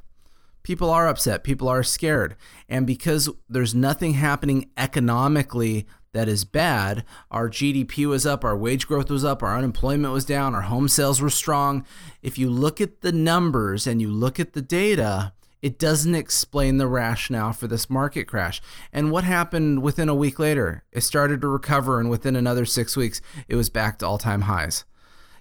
people 0.62 0.92
are 0.92 1.08
upset, 1.08 1.44
people 1.44 1.68
are 1.68 1.82
scared. 1.82 2.36
And 2.68 2.86
because 2.86 3.32
there's 3.50 3.74
nothing 3.74 4.14
happening 4.14 4.70
economically 4.78 5.88
that 6.12 6.28
is 6.28 6.44
bad. 6.44 7.04
Our 7.30 7.50
GDP 7.50 8.08
was 8.08 8.26
up, 8.26 8.44
our 8.44 8.58
wage 8.58 8.88
growth 8.88 9.10
was 9.10 9.24
up, 9.24 9.44
our 9.44 9.58
unemployment 9.58 10.14
was 10.14 10.26
down, 10.26 10.56
our 10.56 10.64
home 10.64 10.88
sales 10.88 11.22
were 11.22 11.30
strong. 11.30 11.86
If 12.22 12.38
you 12.38 12.50
look 12.50 12.82
at 12.82 13.02
the 13.02 13.12
numbers 13.12 13.86
and 13.86 14.02
you 14.02 14.10
look 14.10 14.40
at 14.40 14.54
the 14.54 14.62
data, 14.62 15.34
it 15.62 15.78
doesn't 15.78 16.16
explain 16.16 16.78
the 16.78 16.88
rationale 16.88 17.54
for 17.54 17.68
this 17.68 17.90
market 17.90 18.26
crash. 18.26 18.62
And 18.94 19.12
what 19.12 19.24
happened 19.24 19.82
within 19.82 20.10
a 20.10 20.16
week 20.16 20.40
later? 20.40 20.84
It 20.92 21.02
started 21.02 21.42
to 21.42 21.48
recover, 21.48 22.00
and 22.00 22.10
within 22.10 22.36
another 22.36 22.66
six 22.66 22.96
weeks, 22.96 23.22
it 23.48 23.56
was 23.56 23.70
back 23.70 24.00
to 24.00 24.08
all 24.08 24.18
time 24.18 24.42
highs. 24.42 24.86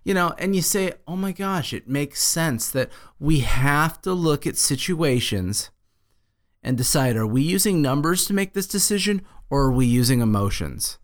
You 0.05 0.15
know, 0.15 0.35
and 0.39 0.57
you 0.57 0.63
say, 0.63 0.95
oh 1.07 1.17
my 1.17 1.33
gosh, 1.33 1.73
it 1.73 1.89
makes 1.89 2.23
sense 2.23 2.71
that 2.71 2.91
we 3.19 3.41
have 3.41 4.01
to 4.03 4.13
look 4.13 4.47
at 4.47 4.57
situations 4.57 5.71
and 6.63 6.77
decide 6.77 7.17
are 7.17 7.27
we 7.27 7.43
using 7.43 7.81
numbers 7.81 8.25
to 8.27 8.35
make 8.35 8.53
this 8.53 8.67
decision 8.67 9.23
or 9.51 9.63
are 9.63 9.73
we 9.73 9.87
using 9.87 10.21
emotions? 10.21 10.99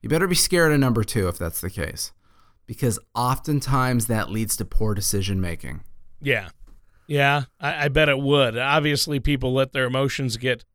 You 0.00 0.08
better 0.08 0.26
be 0.26 0.34
scared 0.34 0.72
of 0.72 0.80
number 0.80 1.04
two 1.04 1.28
if 1.28 1.38
that's 1.38 1.60
the 1.60 1.70
case, 1.70 2.12
because 2.66 2.98
oftentimes 3.14 4.06
that 4.06 4.30
leads 4.30 4.56
to 4.56 4.64
poor 4.64 4.94
decision 4.94 5.40
making. 5.40 5.82
Yeah. 6.20 6.50
Yeah, 7.08 7.44
I, 7.58 7.86
I, 7.86 7.88
bet 7.88 8.10
it 8.10 8.18
would. 8.18 8.58
Obviously, 8.58 9.18
people 9.18 9.54
let 9.54 9.72
their 9.72 9.86
emotions 9.86 10.36
get 10.36 10.66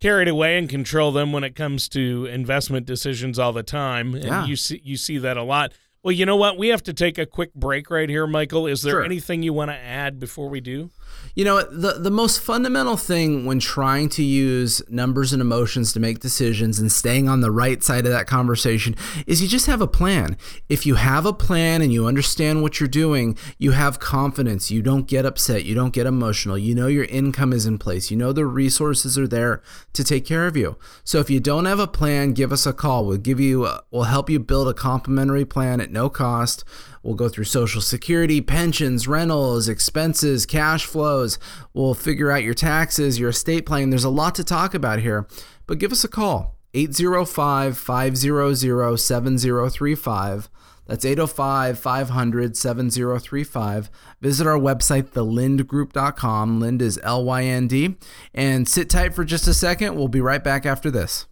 carried 0.00 0.26
away 0.26 0.56
and 0.56 0.68
control 0.68 1.12
them 1.12 1.32
when 1.32 1.44
it 1.44 1.54
comes 1.54 1.86
to 1.90 2.24
investment 2.26 2.86
decisions 2.86 3.38
all 3.38 3.52
the 3.52 3.62
time. 3.62 4.14
And 4.14 4.24
yeah. 4.24 4.46
you 4.46 4.56
see 4.56 4.80
you 4.82 4.96
see 4.96 5.18
that 5.18 5.36
a 5.36 5.42
lot. 5.42 5.72
Well, 6.02 6.12
you 6.12 6.24
know 6.24 6.36
what? 6.36 6.56
We 6.56 6.68
have 6.68 6.82
to 6.84 6.94
take 6.94 7.18
a 7.18 7.26
quick 7.26 7.54
break 7.54 7.90
right 7.90 8.08
here, 8.08 8.26
Michael. 8.26 8.66
Is 8.66 8.82
there 8.82 8.94
sure. 8.94 9.04
anything 9.04 9.42
you 9.42 9.52
want 9.52 9.70
to 9.70 9.76
add 9.76 10.18
before 10.18 10.48
we 10.48 10.60
do? 10.60 10.90
You 11.34 11.44
know, 11.44 11.62
the 11.62 11.92
the 11.94 12.10
most 12.10 12.40
fundamental 12.40 12.96
thing 12.96 13.46
when 13.46 13.58
trying 13.58 14.08
to 14.10 14.22
use 14.22 14.82
numbers 14.90 15.32
and 15.32 15.40
emotions 15.40 15.92
to 15.94 16.00
make 16.00 16.20
decisions 16.20 16.78
and 16.78 16.92
staying 16.92 17.28
on 17.28 17.40
the 17.40 17.50
right 17.50 17.82
side 17.82 18.04
of 18.04 18.12
that 18.12 18.26
conversation 18.26 18.94
is 19.26 19.40
you 19.40 19.48
just 19.48 19.66
have 19.66 19.80
a 19.80 19.86
plan. 19.86 20.36
If 20.68 20.84
you 20.84 20.96
have 20.96 21.24
a 21.24 21.32
plan 21.32 21.80
and 21.80 21.92
you 21.92 22.06
understand 22.06 22.62
what 22.62 22.80
you're 22.80 22.88
doing, 22.88 23.38
you 23.58 23.70
have 23.70 23.98
confidence. 23.98 24.70
You 24.70 24.82
don't 24.82 25.06
get 25.06 25.24
upset, 25.24 25.64
you 25.64 25.74
don't 25.74 25.94
get 25.94 26.06
emotional. 26.06 26.58
You 26.58 26.74
know 26.74 26.86
your 26.86 27.04
income 27.04 27.52
is 27.52 27.64
in 27.64 27.78
place. 27.78 28.10
You 28.10 28.16
know 28.16 28.32
the 28.32 28.44
resources 28.44 29.18
are 29.18 29.28
there 29.28 29.62
to 29.94 30.04
take 30.04 30.26
care 30.26 30.46
of 30.46 30.56
you. 30.56 30.76
So 31.02 31.18
if 31.18 31.30
you 31.30 31.40
don't 31.40 31.64
have 31.64 31.80
a 31.80 31.86
plan, 31.86 32.32
give 32.32 32.52
us 32.52 32.66
a 32.66 32.72
call. 32.72 33.06
We'll 33.06 33.18
give 33.18 33.40
you 33.40 33.68
we'll 33.90 34.04
help 34.04 34.28
you 34.28 34.38
build 34.38 34.68
a 34.68 34.74
complimentary 34.74 35.44
plan 35.44 35.80
at 35.80 35.90
no 35.90 36.10
cost. 36.10 36.64
We'll 37.02 37.14
go 37.14 37.28
through 37.28 37.44
Social 37.44 37.80
Security, 37.80 38.40
pensions, 38.40 39.08
rentals, 39.08 39.68
expenses, 39.68 40.46
cash 40.46 40.86
flows. 40.86 41.38
We'll 41.74 41.94
figure 41.94 42.30
out 42.30 42.44
your 42.44 42.54
taxes, 42.54 43.18
your 43.18 43.30
estate 43.30 43.66
plan. 43.66 43.90
There's 43.90 44.04
a 44.04 44.10
lot 44.10 44.34
to 44.36 44.44
talk 44.44 44.74
about 44.74 45.00
here, 45.00 45.26
but 45.66 45.78
give 45.78 45.92
us 45.92 46.04
a 46.04 46.08
call 46.08 46.56
805 46.74 47.76
500 47.76 48.96
7035. 48.98 50.48
That's 50.86 51.04
805 51.04 51.78
500 51.78 52.56
7035. 52.56 53.90
Visit 54.20 54.46
our 54.46 54.58
website, 54.58 55.10
thelindgroup.com. 55.10 56.60
Lynd 56.60 56.82
is 56.82 57.00
L 57.02 57.24
Y 57.24 57.44
N 57.44 57.68
D. 57.68 57.96
And 58.34 58.68
sit 58.68 58.90
tight 58.90 59.14
for 59.14 59.24
just 59.24 59.46
a 59.46 59.54
second. 59.54 59.96
We'll 59.96 60.08
be 60.08 60.20
right 60.20 60.42
back 60.42 60.66
after 60.66 60.90
this. 60.90 61.26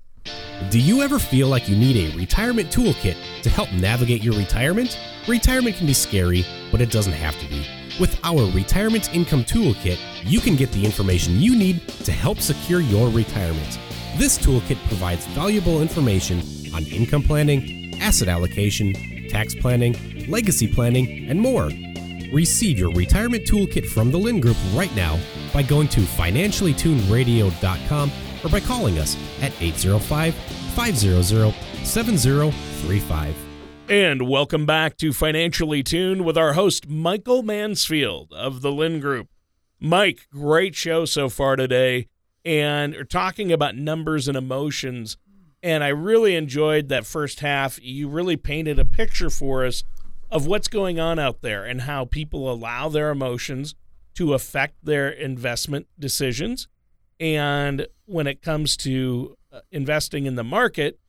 Do 0.71 0.79
you 0.79 1.03
ever 1.03 1.19
feel 1.19 1.49
like 1.49 1.69
you 1.69 1.77
need 1.77 1.97
a 1.97 2.17
retirement 2.17 2.71
toolkit 2.71 3.17
to 3.43 3.49
help 3.49 3.73
navigate 3.73 4.23
your 4.23 4.35
retirement? 4.35 4.99
Retirement 5.31 5.77
can 5.77 5.87
be 5.87 5.95
scary, 5.95 6.45
but 6.73 6.81
it 6.81 6.91
doesn't 6.91 7.13
have 7.13 7.39
to 7.39 7.47
be. 7.47 7.65
With 8.01 8.19
our 8.25 8.51
Retirement 8.51 9.15
Income 9.15 9.45
Toolkit, 9.45 10.01
you 10.25 10.41
can 10.41 10.57
get 10.57 10.73
the 10.73 10.85
information 10.85 11.37
you 11.37 11.55
need 11.55 11.87
to 11.87 12.11
help 12.11 12.41
secure 12.41 12.81
your 12.81 13.09
retirement. 13.11 13.79
This 14.17 14.37
toolkit 14.37 14.85
provides 14.89 15.29
valuable 15.29 15.83
information 15.83 16.43
on 16.75 16.85
income 16.87 17.23
planning, 17.23 17.95
asset 18.01 18.27
allocation, 18.27 19.29
tax 19.29 19.55
planning, 19.55 19.95
legacy 20.29 20.67
planning, 20.67 21.31
and 21.31 21.41
more. 21.41 21.71
Receive 22.33 22.77
your 22.77 22.91
retirement 22.91 23.45
toolkit 23.45 23.87
from 23.87 24.11
the 24.11 24.19
Lynd 24.19 24.43
Group 24.43 24.57
right 24.75 24.93
now 24.97 25.17
by 25.55 25.63
going 25.63 25.87
to 25.89 26.01
financiallytunedradio.com 26.01 28.13
or 28.43 28.51
by 28.51 28.59
calling 28.59 28.99
us 28.99 29.17
at 29.41 29.53
805 29.63 30.35
500 30.75 31.55
7035. 31.85 33.50
And 33.91 34.29
welcome 34.29 34.67
back 34.67 34.97
to 34.99 35.13
Financially 35.13 35.83
Tuned 35.83 36.25
with 36.25 36.39
our 36.39 36.53
host, 36.53 36.89
Michael 36.89 37.43
Mansfield 37.43 38.33
of 38.33 38.63
the 38.63 38.71
Lynd 38.71 39.03
Group. 39.03 39.27
Mike, 39.81 40.29
great 40.31 40.77
show 40.77 41.05
so 41.05 41.29
far 41.29 41.57
today. 41.57 42.07
And 42.45 42.95
we're 42.95 43.03
talking 43.03 43.51
about 43.51 43.75
numbers 43.75 44.29
and 44.29 44.37
emotions. 44.37 45.17
And 45.61 45.83
I 45.83 45.89
really 45.89 46.37
enjoyed 46.37 46.89
that 46.89 47.05
first 47.05 47.41
half. 47.41 47.81
You 47.83 48.09
really 48.09 48.37
painted 48.37 48.79
a 48.79 48.85
picture 48.85 49.29
for 49.29 49.67
us 49.67 49.83
of 50.31 50.47
what's 50.47 50.69
going 50.69 51.01
on 51.01 51.19
out 51.19 51.41
there 51.41 51.65
and 51.65 51.81
how 51.81 52.05
people 52.05 52.49
allow 52.49 52.89
their 52.89 53.11
emotions 53.11 53.75
to 54.15 54.35
affect 54.35 54.85
their 54.85 55.09
investment 55.09 55.89
decisions. 55.99 56.69
And 57.19 57.89
when 58.07 58.29
it 58.29 58.41
comes 58.41 58.77
to 58.77 59.37
uh, 59.53 59.63
investing 59.73 60.27
in 60.27 60.37
the 60.37 60.45
market, 60.45 61.01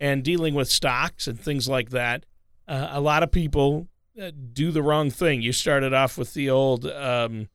and 0.00 0.22
dealing 0.22 0.54
with 0.54 0.68
stocks 0.68 1.26
and 1.26 1.38
things 1.38 1.68
like 1.68 1.90
that, 1.90 2.24
uh, 2.66 2.88
a 2.90 3.00
lot 3.00 3.22
of 3.22 3.30
people 3.30 3.88
uh, 4.20 4.30
do 4.52 4.70
the 4.70 4.82
wrong 4.82 5.10
thing. 5.10 5.42
You 5.42 5.52
started 5.52 5.92
off 5.92 6.16
with 6.16 6.34
the 6.34 6.50
old 6.50 6.86
um, 6.86 7.48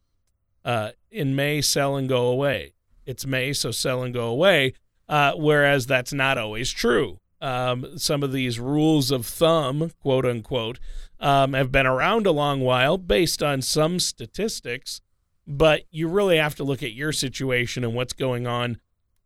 uh, 0.63 0.91
in 1.11 1.35
May, 1.35 1.61
sell 1.61 1.95
and 1.95 2.07
go 2.07 2.27
away. 2.27 2.73
It's 3.05 3.25
May, 3.25 3.53
so 3.53 3.71
sell 3.71 4.03
and 4.03 4.13
go 4.13 4.27
away. 4.27 4.73
Uh, 5.07 5.33
whereas 5.35 5.87
that's 5.87 6.13
not 6.13 6.37
always 6.37 6.69
true. 6.69 7.19
Um, 7.41 7.97
some 7.97 8.21
of 8.21 8.31
these 8.31 8.59
rules 8.59 9.11
of 9.11 9.25
thumb, 9.25 9.91
quote 10.01 10.25
unquote, 10.25 10.79
um, 11.19 11.53
have 11.53 11.71
been 11.71 11.87
around 11.87 12.27
a 12.27 12.31
long 12.31 12.61
while 12.61 12.97
based 12.97 13.41
on 13.41 13.61
some 13.61 13.99
statistics, 13.99 15.01
but 15.47 15.83
you 15.89 16.07
really 16.07 16.37
have 16.37 16.55
to 16.55 16.63
look 16.63 16.83
at 16.83 16.93
your 16.93 17.11
situation 17.11 17.83
and 17.83 17.95
what's 17.95 18.13
going 18.13 18.45
on 18.45 18.79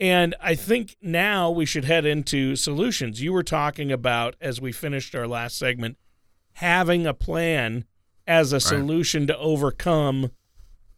and 0.04 0.36
I 0.42 0.56
think 0.56 0.98
now 1.02 1.50
we 1.50 1.66
should 1.66 1.86
head 1.86 2.06
into 2.06 2.58
solutions. 2.58 3.22
You 3.22 3.32
were 3.32 3.42
talking 3.42 3.90
about, 3.90 4.36
as 4.42 4.60
we 4.60 4.74
finished 4.74 5.16
our 5.16 5.26
last 5.26 5.58
segment, 5.58 5.96
having 6.56 7.08
a 7.08 7.14
plan 7.14 7.86
as 8.28 8.52
a 8.52 8.58
right. 8.58 8.62
solution 8.62 9.28
to 9.28 9.38
overcome 9.38 10.32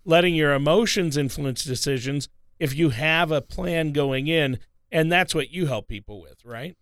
letting 0.06 0.34
your 0.34 0.54
emotions 0.54 1.18
influence 1.18 1.64
decisions 1.64 2.30
if 2.58 2.76
you 2.76 2.90
have 2.90 3.32
a 3.32 3.42
plan 3.42 3.92
going 3.92 4.26
in. 4.26 4.58
And 4.92 5.12
that's 5.12 5.36
what 5.36 5.52
you 5.52 5.68
help 5.68 5.88
people 5.88 6.20
with, 6.20 6.44
right? 6.44 6.76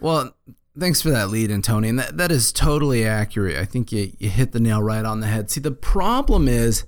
Well, 0.00 0.34
thanks 0.76 1.00
for 1.00 1.10
that 1.10 1.28
lead 1.28 1.52
in, 1.52 1.62
Tony. 1.62 1.88
And 1.88 2.00
that, 2.00 2.16
that 2.16 2.32
is 2.32 2.50
totally 2.50 3.06
accurate. 3.06 3.56
I 3.56 3.64
think 3.64 3.92
you, 3.92 4.10
you 4.18 4.28
hit 4.28 4.50
the 4.50 4.58
nail 4.58 4.82
right 4.82 5.04
on 5.04 5.20
the 5.20 5.28
head. 5.28 5.52
See, 5.52 5.60
the 5.60 5.70
problem 5.70 6.48
is 6.48 6.84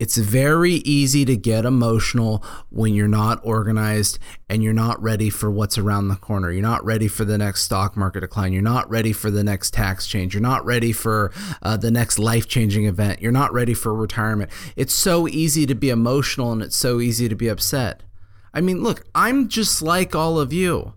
it's 0.00 0.16
very 0.16 0.76
easy 0.76 1.26
to 1.26 1.36
get 1.36 1.66
emotional 1.66 2.42
when 2.70 2.94
you're 2.94 3.06
not 3.06 3.38
organized 3.44 4.18
and 4.48 4.64
you're 4.64 4.72
not 4.72 5.00
ready 5.02 5.28
for 5.28 5.50
what's 5.50 5.76
around 5.76 6.08
the 6.08 6.16
corner. 6.16 6.50
You're 6.50 6.62
not 6.62 6.82
ready 6.82 7.06
for 7.06 7.26
the 7.26 7.36
next 7.36 7.64
stock 7.64 7.98
market 7.98 8.20
decline. 8.20 8.54
You're 8.54 8.62
not 8.62 8.88
ready 8.88 9.12
for 9.12 9.30
the 9.30 9.44
next 9.44 9.74
tax 9.74 10.06
change. 10.06 10.32
You're 10.32 10.40
not 10.40 10.64
ready 10.64 10.92
for 10.92 11.32
uh, 11.60 11.76
the 11.76 11.90
next 11.90 12.18
life 12.18 12.48
changing 12.48 12.86
event. 12.86 13.20
You're 13.20 13.30
not 13.30 13.52
ready 13.52 13.74
for 13.74 13.94
retirement. 13.94 14.50
It's 14.74 14.94
so 14.94 15.28
easy 15.28 15.66
to 15.66 15.74
be 15.74 15.90
emotional 15.90 16.50
and 16.50 16.62
it's 16.62 16.76
so 16.76 17.00
easy 17.00 17.28
to 17.28 17.36
be 17.36 17.48
upset. 17.48 18.02
I 18.54 18.62
mean, 18.62 18.82
look, 18.82 19.04
I'm 19.14 19.48
just 19.48 19.82
like 19.82 20.14
all 20.14 20.40
of 20.40 20.50
you. 20.50 20.94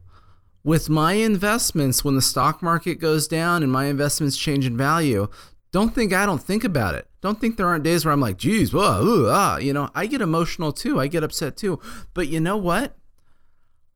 With 0.63 0.89
my 0.89 1.15
investments, 1.15 2.05
when 2.05 2.15
the 2.15 2.21
stock 2.21 2.61
market 2.63 2.95
goes 2.95 3.27
down 3.27 3.63
and 3.63 3.71
my 3.71 3.87
investments 3.87 4.37
change 4.37 4.65
in 4.65 4.77
value, 4.77 5.27
don't 5.73 5.93
think 5.93 6.13
I 6.13 6.25
don't 6.27 6.41
think 6.41 6.63
about 6.63 6.93
it. 6.93 7.07
Don't 7.19 7.41
think 7.41 7.57
there 7.57 7.67
aren't 7.67 7.83
days 7.83 8.05
where 8.05 8.13
I'm 8.13 8.21
like, 8.21 8.37
geez, 8.37 8.71
whoa, 8.71 9.03
ooh, 9.03 9.27
ah. 9.27 9.57
You 9.57 9.73
know, 9.73 9.89
I 9.95 10.05
get 10.05 10.21
emotional 10.21 10.71
too. 10.71 10.99
I 10.99 11.07
get 11.07 11.23
upset 11.23 11.57
too. 11.57 11.81
But 12.13 12.27
you 12.27 12.39
know 12.39 12.55
what? 12.55 12.95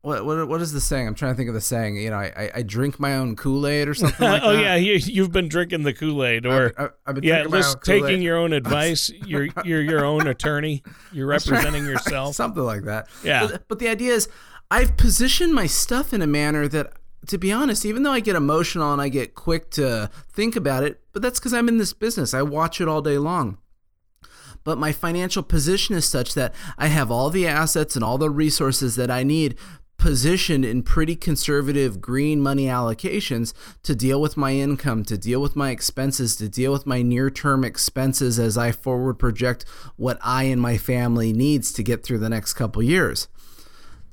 What, 0.02 0.24
what, 0.24 0.48
what 0.48 0.60
is 0.60 0.72
the 0.72 0.80
saying? 0.80 1.06
I'm 1.06 1.14
trying 1.14 1.32
to 1.32 1.36
think 1.36 1.48
of 1.48 1.54
the 1.54 1.60
saying. 1.60 1.96
You 1.96 2.10
know, 2.10 2.16
I, 2.16 2.50
I 2.52 2.62
drink 2.62 2.98
my 2.98 3.14
own 3.14 3.36
Kool 3.36 3.66
Aid 3.66 3.88
or 3.88 3.94
something 3.94 4.28
like 4.28 4.42
oh, 4.44 4.54
that. 4.54 4.62
yeah, 4.62 4.74
you, 4.74 5.22
have 5.22 5.32
been 5.32 5.48
drinking 5.48 5.84
the 5.84 5.92
Kool 5.92 6.24
Aid, 6.24 6.46
or 6.46 6.72
I've, 6.76 6.90
I've 7.06 7.14
been 7.16 7.24
yeah, 7.24 7.44
just 7.44 7.82
taking 7.84 8.22
your 8.22 8.38
own 8.38 8.52
advice. 8.54 9.10
you're 9.10 9.48
you're 9.64 9.82
your 9.82 10.04
own 10.04 10.26
attorney. 10.26 10.82
You're 11.12 11.28
representing 11.28 11.84
yourself. 11.86 12.34
something 12.34 12.62
like 12.62 12.84
that. 12.84 13.08
Yeah. 13.22 13.46
But, 13.46 13.68
but 13.68 13.78
the 13.78 13.88
idea 13.88 14.14
is, 14.14 14.28
I've 14.68 14.96
positioned 14.96 15.54
my 15.54 15.66
stuff 15.66 16.12
in 16.12 16.22
a 16.22 16.26
manner 16.26 16.66
that 16.68 16.92
to 17.26 17.38
be 17.38 17.52
honest, 17.52 17.84
even 17.84 18.02
though 18.02 18.12
I 18.12 18.20
get 18.20 18.36
emotional 18.36 18.92
and 18.92 19.02
I 19.02 19.08
get 19.08 19.34
quick 19.34 19.70
to 19.72 20.10
think 20.32 20.56
about 20.56 20.84
it, 20.84 21.00
but 21.12 21.22
that's 21.22 21.38
because 21.38 21.52
I'm 21.52 21.68
in 21.68 21.78
this 21.78 21.92
business. 21.92 22.34
I 22.34 22.42
watch 22.42 22.80
it 22.80 22.88
all 22.88 23.02
day 23.02 23.18
long. 23.18 23.58
But 24.64 24.78
my 24.78 24.92
financial 24.92 25.42
position 25.42 25.94
is 25.94 26.06
such 26.06 26.34
that 26.34 26.54
I 26.76 26.88
have 26.88 27.10
all 27.10 27.30
the 27.30 27.46
assets 27.46 27.96
and 27.96 28.04
all 28.04 28.18
the 28.18 28.30
resources 28.30 28.96
that 28.96 29.10
I 29.10 29.22
need 29.22 29.56
positioned 29.98 30.64
in 30.64 30.82
pretty 30.82 31.16
conservative 31.16 32.00
green 32.00 32.40
money 32.40 32.66
allocations 32.66 33.52
to 33.82 33.94
deal 33.94 34.20
with 34.20 34.36
my 34.36 34.52
income, 34.52 35.04
to 35.04 35.18
deal 35.18 35.42
with 35.42 35.56
my 35.56 35.70
expenses, 35.70 36.36
to 36.36 36.48
deal 36.48 36.72
with 36.72 36.86
my 36.86 37.02
near 37.02 37.30
term 37.30 37.64
expenses 37.64 38.38
as 38.38 38.56
I 38.56 38.70
forward 38.72 39.14
project 39.14 39.64
what 39.96 40.18
I 40.22 40.44
and 40.44 40.62
my 40.62 40.78
family 40.78 41.32
needs 41.32 41.72
to 41.72 41.82
get 41.82 42.04
through 42.04 42.18
the 42.18 42.28
next 42.28 42.54
couple 42.54 42.82
years. 42.82 43.26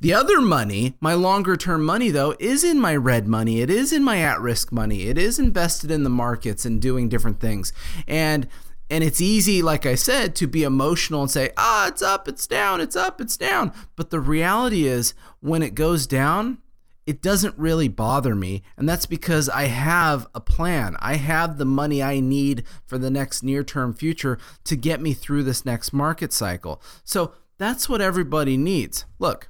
The 0.02 0.14
other 0.14 0.42
money, 0.42 0.96
my 1.00 1.14
longer 1.14 1.56
term 1.56 1.86
money 1.86 2.10
though, 2.10 2.36
is 2.40 2.64
in 2.64 2.80
my 2.80 2.96
red 2.96 3.28
money. 3.28 3.62
It 3.62 3.70
is 3.70 3.94
in 3.94 4.04
my 4.04 4.20
at 4.20 4.40
risk 4.42 4.72
money. 4.72 5.04
It 5.04 5.18
is 5.18 5.40
invested 5.40 5.90
in 5.90 6.04
the 6.04 6.10
markets 6.10 6.66
and 6.66 6.82
doing 6.82 7.10
different 7.10 7.40
things. 7.40 7.74
And 8.08 8.48
and 8.90 9.04
it's 9.04 9.20
easy, 9.20 9.64
like 9.64 9.88
I 9.88 9.96
said, 9.96 10.36
to 10.36 10.48
be 10.48 10.64
emotional 10.64 11.22
and 11.22 11.32
say, 11.32 11.50
ah, 11.58 11.88
it's 11.88 12.04
up, 12.04 12.28
it's 12.28 12.46
down, 12.46 12.82
it's 12.82 12.96
up, 12.96 13.20
it's 13.20 13.36
down. 13.36 13.74
But 13.96 14.12
the 14.12 14.20
reality 14.20 14.86
is, 14.86 15.16
when 15.40 15.64
it 15.64 15.74
goes 15.74 16.06
down, 16.06 16.60
it 17.08 17.22
doesn't 17.22 17.58
really 17.58 17.88
bother 17.88 18.36
me. 18.36 18.64
And 18.78 18.88
that's 18.88 19.06
because 19.06 19.50
I 19.50 19.64
have 19.64 20.28
a 20.36 20.40
plan. 20.40 20.98
I 21.00 21.16
have 21.16 21.58
the 21.58 21.66
money 21.66 22.02
I 22.04 22.20
need 22.20 22.64
for 22.86 22.98
the 22.98 23.10
next 23.10 23.44
near 23.44 23.64
term 23.64 23.94
future 23.94 24.38
to 24.66 24.76
get 24.76 25.02
me 25.02 25.14
through 25.14 25.44
this 25.44 25.66
next 25.66 25.94
market 25.94 26.32
cycle. 26.32 26.82
So 27.04 27.34
that's 27.58 27.88
what 27.90 28.02
everybody 28.02 28.58
needs. 28.58 29.06
Look, 29.20 29.50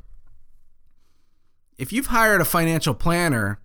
if 1.77 1.91
you've 1.91 2.07
hired 2.07 2.41
a 2.41 2.45
financial 2.45 2.93
planner 2.93 3.59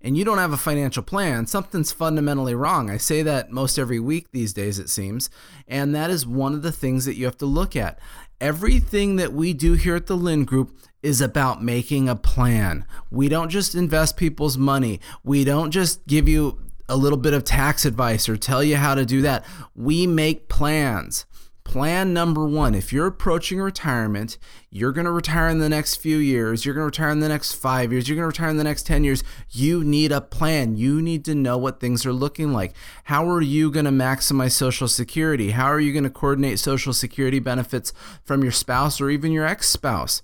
and 0.00 0.16
you 0.16 0.24
don't 0.24 0.38
have 0.38 0.52
a 0.52 0.58
financial 0.58 1.02
plan, 1.02 1.46
something's 1.46 1.92
fundamentally 1.92 2.54
wrong. 2.54 2.90
I 2.90 2.98
say 2.98 3.22
that 3.22 3.50
most 3.50 3.78
every 3.78 4.00
week 4.00 4.30
these 4.32 4.52
days, 4.52 4.78
it 4.78 4.90
seems. 4.90 5.30
And 5.66 5.94
that 5.94 6.10
is 6.10 6.26
one 6.26 6.52
of 6.52 6.62
the 6.62 6.72
things 6.72 7.04
that 7.06 7.16
you 7.16 7.24
have 7.24 7.38
to 7.38 7.46
look 7.46 7.74
at. 7.74 7.98
Everything 8.40 9.16
that 9.16 9.32
we 9.32 9.52
do 9.54 9.74
here 9.74 9.96
at 9.96 10.06
the 10.06 10.16
Lynd 10.16 10.46
Group 10.46 10.76
is 11.02 11.20
about 11.20 11.62
making 11.62 12.08
a 12.08 12.16
plan. 12.16 12.84
We 13.10 13.28
don't 13.28 13.48
just 13.48 13.74
invest 13.74 14.16
people's 14.16 14.58
money, 14.58 15.00
we 15.22 15.44
don't 15.44 15.70
just 15.70 16.06
give 16.06 16.28
you 16.28 16.58
a 16.88 16.96
little 16.96 17.18
bit 17.18 17.32
of 17.32 17.44
tax 17.44 17.86
advice 17.86 18.28
or 18.28 18.36
tell 18.36 18.62
you 18.62 18.76
how 18.76 18.94
to 18.94 19.06
do 19.06 19.22
that. 19.22 19.44
We 19.74 20.06
make 20.06 20.48
plans. 20.48 21.24
Plan 21.64 22.12
number 22.12 22.46
one 22.46 22.74
if 22.74 22.92
you're 22.92 23.06
approaching 23.06 23.58
retirement, 23.58 24.38
you're 24.70 24.92
going 24.92 25.06
to 25.06 25.10
retire 25.10 25.48
in 25.48 25.58
the 25.58 25.68
next 25.68 25.96
few 25.96 26.18
years, 26.18 26.64
you're 26.64 26.74
going 26.74 26.82
to 26.82 26.86
retire 26.86 27.10
in 27.10 27.20
the 27.20 27.28
next 27.28 27.54
five 27.54 27.90
years, 27.90 28.08
you're 28.08 28.14
going 28.14 28.22
to 28.22 28.28
retire 28.28 28.50
in 28.50 28.58
the 28.58 28.64
next 28.64 28.86
10 28.86 29.02
years. 29.02 29.24
You 29.50 29.82
need 29.82 30.12
a 30.12 30.20
plan. 30.20 30.76
You 30.76 31.02
need 31.02 31.24
to 31.24 31.34
know 31.34 31.58
what 31.58 31.80
things 31.80 32.06
are 32.06 32.12
looking 32.12 32.52
like. 32.52 32.74
How 33.04 33.28
are 33.28 33.40
you 33.40 33.72
going 33.72 33.86
to 33.86 33.90
maximize 33.90 34.52
Social 34.52 34.86
Security? 34.86 35.50
How 35.50 35.66
are 35.66 35.80
you 35.80 35.92
going 35.92 36.04
to 36.04 36.10
coordinate 36.10 36.60
Social 36.60 36.92
Security 36.92 37.40
benefits 37.40 37.92
from 38.22 38.42
your 38.42 38.52
spouse 38.52 39.00
or 39.00 39.10
even 39.10 39.32
your 39.32 39.46
ex 39.46 39.68
spouse? 39.68 40.22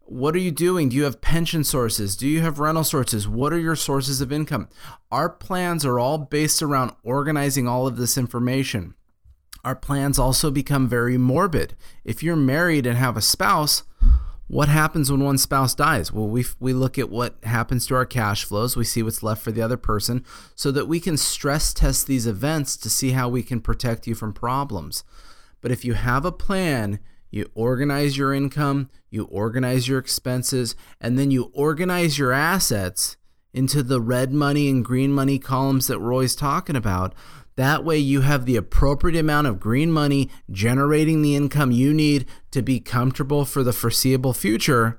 What 0.00 0.34
are 0.34 0.40
you 0.40 0.50
doing? 0.50 0.88
Do 0.88 0.96
you 0.96 1.04
have 1.04 1.20
pension 1.20 1.64
sources? 1.64 2.16
Do 2.16 2.26
you 2.26 2.40
have 2.40 2.58
rental 2.58 2.82
sources? 2.82 3.28
What 3.28 3.52
are 3.52 3.58
your 3.58 3.76
sources 3.76 4.20
of 4.20 4.32
income? 4.32 4.68
Our 5.12 5.30
plans 5.30 5.84
are 5.86 6.00
all 6.00 6.18
based 6.18 6.60
around 6.60 6.92
organizing 7.04 7.68
all 7.68 7.86
of 7.86 7.96
this 7.96 8.18
information 8.18 8.94
our 9.64 9.76
plans 9.76 10.18
also 10.18 10.50
become 10.50 10.88
very 10.88 11.16
morbid. 11.16 11.74
If 12.04 12.22
you're 12.22 12.36
married 12.36 12.86
and 12.86 12.96
have 12.96 13.16
a 13.16 13.22
spouse, 13.22 13.84
what 14.48 14.68
happens 14.68 15.10
when 15.10 15.24
one 15.24 15.38
spouse 15.38 15.74
dies? 15.74 16.12
Well, 16.12 16.28
we, 16.28 16.44
we 16.60 16.72
look 16.72 16.98
at 16.98 17.10
what 17.10 17.36
happens 17.44 17.86
to 17.86 17.94
our 17.94 18.04
cash 18.04 18.44
flows. 18.44 18.76
We 18.76 18.84
see 18.84 19.02
what's 19.02 19.22
left 19.22 19.42
for 19.42 19.52
the 19.52 19.62
other 19.62 19.76
person 19.76 20.24
so 20.54 20.70
that 20.72 20.88
we 20.88 21.00
can 21.00 21.16
stress 21.16 21.72
test 21.72 22.06
these 22.06 22.26
events 22.26 22.76
to 22.78 22.90
see 22.90 23.12
how 23.12 23.28
we 23.28 23.42
can 23.42 23.60
protect 23.60 24.06
you 24.06 24.14
from 24.14 24.34
problems. 24.34 25.04
But 25.60 25.70
if 25.70 25.84
you 25.84 25.94
have 25.94 26.24
a 26.24 26.32
plan, 26.32 26.98
you 27.30 27.50
organize 27.54 28.18
your 28.18 28.34
income, 28.34 28.90
you 29.10 29.24
organize 29.24 29.88
your 29.88 29.98
expenses, 29.98 30.76
and 31.00 31.18
then 31.18 31.30
you 31.30 31.50
organize 31.54 32.18
your 32.18 32.32
assets 32.32 33.16
into 33.54 33.82
the 33.82 34.00
red 34.00 34.32
money 34.32 34.68
and 34.68 34.84
green 34.84 35.12
money 35.12 35.38
columns 35.38 35.86
that 35.86 36.00
we're 36.00 36.12
always 36.12 36.34
talking 36.34 36.76
about 36.76 37.14
that 37.56 37.84
way, 37.84 37.98
you 37.98 38.22
have 38.22 38.46
the 38.46 38.56
appropriate 38.56 39.18
amount 39.18 39.46
of 39.46 39.60
green 39.60 39.92
money 39.92 40.30
generating 40.50 41.20
the 41.20 41.36
income 41.36 41.70
you 41.70 41.92
need 41.92 42.26
to 42.50 42.62
be 42.62 42.80
comfortable 42.80 43.44
for 43.44 43.62
the 43.62 43.72
foreseeable 43.72 44.32
future. 44.32 44.98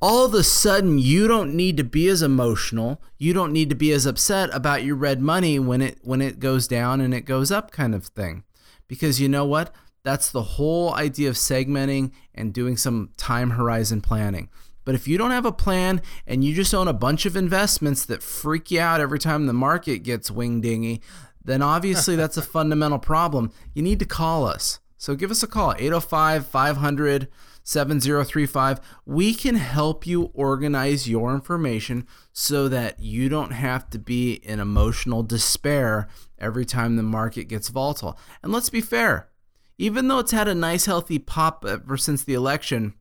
all 0.00 0.24
of 0.26 0.34
a 0.34 0.42
sudden 0.42 0.98
you 0.98 1.26
don't 1.26 1.54
need 1.54 1.76
to 1.78 1.84
be 1.84 2.06
as 2.08 2.22
emotional. 2.22 3.00
You 3.18 3.32
don't 3.32 3.52
need 3.52 3.70
to 3.70 3.74
be 3.74 3.92
as 3.92 4.04
upset 4.06 4.54
about 4.54 4.84
your 4.84 4.94
red 4.96 5.20
money 5.22 5.58
when 5.58 5.80
it 5.80 5.98
when 6.02 6.20
it 6.20 6.38
goes 6.38 6.68
down 6.68 7.00
and 7.00 7.14
it 7.14 7.22
goes 7.22 7.50
up 7.50 7.70
kind 7.70 7.94
of 7.94 8.06
thing. 8.06 8.44
Because 8.88 9.20
you 9.20 9.28
know 9.28 9.44
what? 9.46 9.74
That's 10.04 10.30
the 10.30 10.42
whole 10.42 10.94
idea 10.94 11.28
of 11.28 11.34
segmenting 11.34 12.12
and 12.34 12.52
doing 12.52 12.76
some 12.76 13.10
time 13.16 13.50
horizon 13.50 14.00
planning. 14.00 14.48
But 14.84 14.94
if 14.94 15.08
you 15.08 15.18
don't 15.18 15.32
have 15.32 15.46
a 15.46 15.50
plan 15.50 16.00
and 16.26 16.44
you 16.44 16.54
just 16.54 16.72
own 16.72 16.86
a 16.86 16.92
bunch 16.92 17.26
of 17.26 17.34
investments 17.34 18.04
that 18.06 18.22
freak 18.22 18.70
you 18.70 18.78
out 18.78 19.00
every 19.00 19.18
time 19.18 19.46
the 19.46 19.52
market 19.52 20.04
gets 20.04 20.30
wing 20.30 20.60
dingy 20.60 21.02
then 21.46 21.62
obviously 21.62 22.14
that's 22.16 22.36
a 22.36 22.42
fundamental 22.42 22.98
problem 22.98 23.50
you 23.74 23.82
need 23.82 23.98
to 23.98 24.04
call 24.04 24.46
us 24.46 24.80
so 24.98 25.14
give 25.14 25.30
us 25.30 25.42
a 25.42 25.46
call 25.46 25.74
805 25.78 26.46
500 26.46 27.28
7035. 27.66 28.80
We 29.04 29.34
can 29.34 29.56
help 29.56 30.06
you 30.06 30.30
organize 30.34 31.08
your 31.08 31.34
information 31.34 32.06
so 32.32 32.68
that 32.68 33.00
you 33.00 33.28
don't 33.28 33.50
have 33.50 33.90
to 33.90 33.98
be 33.98 34.34
in 34.34 34.60
emotional 34.60 35.24
despair 35.24 36.06
every 36.38 36.64
time 36.64 36.94
the 36.94 37.02
market 37.02 37.48
gets 37.48 37.68
volatile. 37.68 38.16
And 38.40 38.52
let's 38.52 38.70
be 38.70 38.80
fair, 38.80 39.30
even 39.78 40.06
though 40.06 40.20
it's 40.20 40.30
had 40.30 40.46
a 40.46 40.54
nice 40.54 40.86
healthy 40.86 41.18
pop 41.18 41.64
ever 41.66 41.96
since 41.96 42.22
the 42.22 42.34
election, 42.34 42.94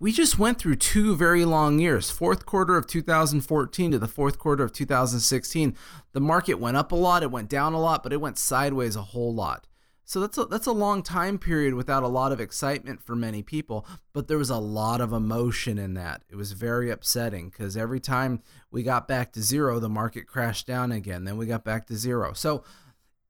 we 0.00 0.12
just 0.12 0.38
went 0.38 0.58
through 0.58 0.76
two 0.76 1.14
very 1.14 1.44
long 1.44 1.78
years. 1.78 2.10
Fourth 2.10 2.46
quarter 2.46 2.76
of 2.76 2.86
2014 2.86 3.90
to 3.90 3.98
the 3.98 4.08
fourth 4.08 4.38
quarter 4.38 4.64
of 4.64 4.72
2016, 4.72 5.76
the 6.12 6.20
market 6.20 6.54
went 6.54 6.78
up 6.78 6.90
a 6.90 6.96
lot, 6.96 7.22
it 7.22 7.30
went 7.30 7.50
down 7.50 7.74
a 7.74 7.80
lot, 7.80 8.02
but 8.02 8.12
it 8.12 8.20
went 8.20 8.38
sideways 8.38 8.96
a 8.96 9.02
whole 9.02 9.34
lot. 9.34 9.66
So 10.04 10.18
that's 10.18 10.38
a, 10.38 10.46
that's 10.46 10.66
a 10.66 10.72
long 10.72 11.04
time 11.04 11.38
period 11.38 11.74
without 11.74 12.02
a 12.02 12.08
lot 12.08 12.32
of 12.32 12.40
excitement 12.40 13.00
for 13.00 13.14
many 13.14 13.42
people, 13.42 13.86
but 14.12 14.26
there 14.26 14.38
was 14.38 14.50
a 14.50 14.56
lot 14.56 15.00
of 15.00 15.12
emotion 15.12 15.78
in 15.78 15.94
that. 15.94 16.22
It 16.28 16.34
was 16.34 16.50
very 16.50 16.90
upsetting 16.90 17.50
because 17.50 17.76
every 17.76 18.00
time 18.00 18.42
we 18.72 18.82
got 18.82 19.06
back 19.06 19.32
to 19.32 19.42
zero, 19.42 19.78
the 19.78 19.88
market 19.88 20.26
crashed 20.26 20.66
down 20.66 20.90
again. 20.90 21.24
Then 21.24 21.36
we 21.36 21.46
got 21.46 21.62
back 21.62 21.86
to 21.88 21.94
zero. 21.94 22.32
So 22.32 22.64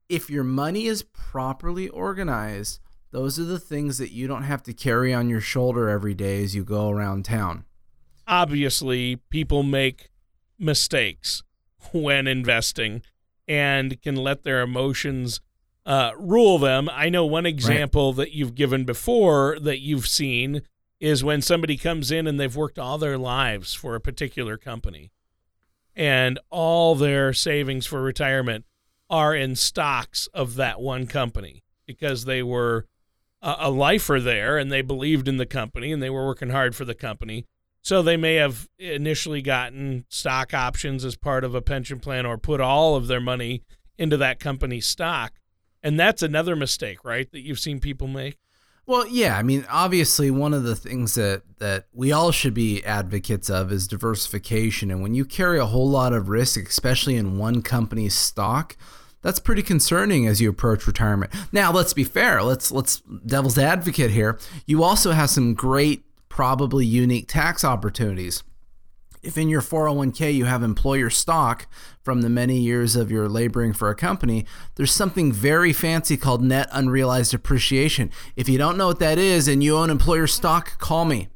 if 0.09 0.29
your 0.29 0.43
money 0.43 0.87
is 0.87 1.03
properly 1.03 1.87
organized, 1.89 2.79
those 3.11 3.37
are 3.39 3.45
the 3.45 3.59
things 3.59 3.97
that 3.97 4.11
you 4.11 4.27
don't 4.27 4.43
have 4.43 4.63
to 4.63 4.73
carry 4.73 5.13
on 5.13 5.29
your 5.29 5.41
shoulder 5.41 5.89
every 5.89 6.13
day 6.13 6.43
as 6.43 6.55
you 6.55 6.63
go 6.63 6.89
around 6.89 7.25
town. 7.25 7.65
Obviously, 8.27 9.17
people 9.29 9.63
make 9.63 10.09
mistakes 10.57 11.43
when 11.91 12.27
investing 12.27 13.01
and 13.47 14.01
can 14.01 14.15
let 14.15 14.43
their 14.43 14.61
emotions 14.61 15.41
uh, 15.85 16.11
rule 16.17 16.57
them. 16.57 16.89
I 16.91 17.09
know 17.09 17.25
one 17.25 17.45
example 17.45 18.11
right. 18.11 18.17
that 18.17 18.31
you've 18.33 18.55
given 18.55 18.85
before 18.85 19.59
that 19.59 19.79
you've 19.79 20.07
seen 20.07 20.61
is 20.99 21.23
when 21.23 21.41
somebody 21.41 21.75
comes 21.75 22.11
in 22.11 22.27
and 22.27 22.39
they've 22.39 22.55
worked 22.55 22.79
all 22.79 22.97
their 22.97 23.17
lives 23.17 23.73
for 23.73 23.95
a 23.95 23.99
particular 23.99 24.55
company 24.55 25.11
and 25.95 26.39
all 26.49 26.95
their 26.95 27.33
savings 27.33 27.85
for 27.85 28.01
retirement 28.01 28.65
are 29.09 29.35
in 29.35 29.55
stocks 29.55 30.27
of 30.33 30.55
that 30.55 30.79
one 30.79 31.07
company 31.07 31.63
because 31.85 32.25
they 32.25 32.41
were 32.41 32.85
a, 33.41 33.69
lifer 33.69 34.19
there 34.19 34.57
and 34.57 34.71
they 34.71 34.81
believed 34.81 35.27
in 35.27 35.37
the 35.37 35.45
company 35.45 35.91
and 35.91 36.01
they 36.01 36.09
were 36.09 36.25
working 36.25 36.51
hard 36.51 36.75
for 36.75 36.85
the 36.85 36.95
company. 36.95 37.45
So 37.81 38.01
they 38.01 38.17
may 38.17 38.35
have 38.35 38.69
initially 38.77 39.41
gotten 39.41 40.05
stock 40.07 40.53
options 40.53 41.03
as 41.03 41.15
part 41.15 41.43
of 41.43 41.55
a 41.55 41.61
pension 41.61 41.99
plan 41.99 42.25
or 42.25 42.37
put 42.37 42.61
all 42.61 42.95
of 42.95 43.07
their 43.07 43.19
money 43.19 43.63
into 43.97 44.17
that 44.17 44.39
company's 44.39 44.85
stock 44.85 45.33
and 45.83 45.99
that's 45.99 46.21
another 46.21 46.55
mistake, 46.55 47.03
right? 47.03 47.31
That 47.31 47.41
you've 47.41 47.59
seen 47.59 47.79
people 47.79 48.07
make. 48.07 48.37
Well, 48.85 49.07
yeah, 49.07 49.37
I 49.37 49.43
mean, 49.43 49.65
obviously, 49.69 50.31
one 50.31 50.53
of 50.53 50.63
the 50.63 50.75
things 50.75 51.15
that 51.15 51.43
that 51.59 51.85
we 51.93 52.11
all 52.11 52.31
should 52.31 52.53
be 52.53 52.83
advocates 52.83 53.49
of 53.49 53.71
is 53.71 53.87
diversification. 53.87 54.91
And 54.91 55.01
when 55.01 55.13
you 55.13 55.23
carry 55.23 55.59
a 55.59 55.65
whole 55.65 55.89
lot 55.89 56.13
of 56.13 56.29
risk, 56.29 56.59
especially 56.67 57.15
in 57.15 57.37
one 57.37 57.61
company's 57.61 58.15
stock, 58.15 58.75
that's 59.21 59.39
pretty 59.39 59.61
concerning 59.61 60.27
as 60.27 60.41
you 60.41 60.49
approach 60.49 60.87
retirement. 60.87 61.31
Now, 61.51 61.71
let's 61.71 61.93
be 61.93 62.03
fair. 62.03 62.43
Let's 62.43 62.71
let's 62.71 63.01
devil's 63.25 63.57
advocate 63.57 64.11
here. 64.11 64.39
You 64.65 64.83
also 64.83 65.11
have 65.11 65.29
some 65.29 65.53
great, 65.53 66.03
probably 66.29 66.85
unique 66.85 67.27
tax 67.27 67.63
opportunities 67.63 68.43
if 69.23 69.37
in 69.37 69.49
your 69.49 69.61
401k 69.61 70.33
you 70.33 70.45
have 70.45 70.63
employer 70.63 71.09
stock 71.09 71.67
from 72.03 72.21
the 72.21 72.29
many 72.29 72.59
years 72.59 72.95
of 72.95 73.11
your 73.11 73.29
laboring 73.29 73.73
for 73.73 73.89
a 73.89 73.95
company, 73.95 74.45
there's 74.75 74.91
something 74.91 75.31
very 75.31 75.73
fancy 75.73 76.17
called 76.17 76.41
net 76.43 76.67
unrealized 76.71 77.33
appreciation. 77.33 78.09
If 78.35 78.49
you 78.49 78.57
don't 78.57 78.77
know 78.77 78.87
what 78.87 78.99
that 78.99 79.17
is 79.17 79.47
and 79.47 79.63
you 79.63 79.77
own 79.77 79.89
employer 79.89 80.27
stock, 80.27 80.77
call 80.79 81.05
me. 81.05 81.29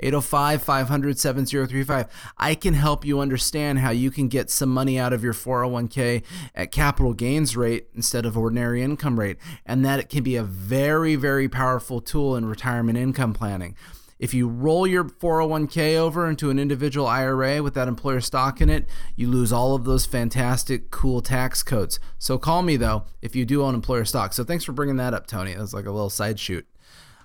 805 0.00 0.62
500 0.62 1.18
7035. 1.18 2.06
I 2.38 2.54
can 2.54 2.74
help 2.74 3.04
you 3.04 3.20
understand 3.20 3.78
how 3.78 3.90
you 3.90 4.10
can 4.10 4.28
get 4.28 4.50
some 4.50 4.68
money 4.68 4.98
out 4.98 5.12
of 5.12 5.22
your 5.22 5.32
401k 5.32 6.22
at 6.54 6.72
capital 6.72 7.14
gains 7.14 7.56
rate 7.56 7.88
instead 7.94 8.26
of 8.26 8.36
ordinary 8.36 8.82
income 8.82 9.18
rate. 9.18 9.38
And 9.64 9.84
that 9.84 10.00
it 10.00 10.08
can 10.08 10.22
be 10.22 10.36
a 10.36 10.44
very, 10.44 11.16
very 11.16 11.48
powerful 11.48 12.00
tool 12.00 12.36
in 12.36 12.46
retirement 12.46 12.98
income 12.98 13.34
planning. 13.34 13.76
If 14.18 14.32
you 14.32 14.48
roll 14.48 14.86
your 14.86 15.04
401k 15.04 15.96
over 15.96 16.28
into 16.28 16.48
an 16.48 16.58
individual 16.58 17.06
IRA 17.06 17.62
with 17.62 17.74
that 17.74 17.86
employer 17.86 18.22
stock 18.22 18.62
in 18.62 18.70
it, 18.70 18.88
you 19.14 19.28
lose 19.28 19.52
all 19.52 19.74
of 19.74 19.84
those 19.84 20.06
fantastic, 20.06 20.90
cool 20.90 21.20
tax 21.20 21.62
codes. 21.62 22.00
So 22.18 22.38
call 22.38 22.62
me 22.62 22.78
though 22.78 23.04
if 23.20 23.36
you 23.36 23.44
do 23.44 23.62
own 23.62 23.74
employer 23.74 24.06
stock. 24.06 24.32
So 24.32 24.42
thanks 24.42 24.64
for 24.64 24.72
bringing 24.72 24.96
that 24.96 25.12
up, 25.12 25.26
Tony. 25.26 25.52
That 25.52 25.60
was 25.60 25.74
like 25.74 25.84
a 25.84 25.90
little 25.90 26.08
side 26.08 26.40
shoot. 26.40 26.66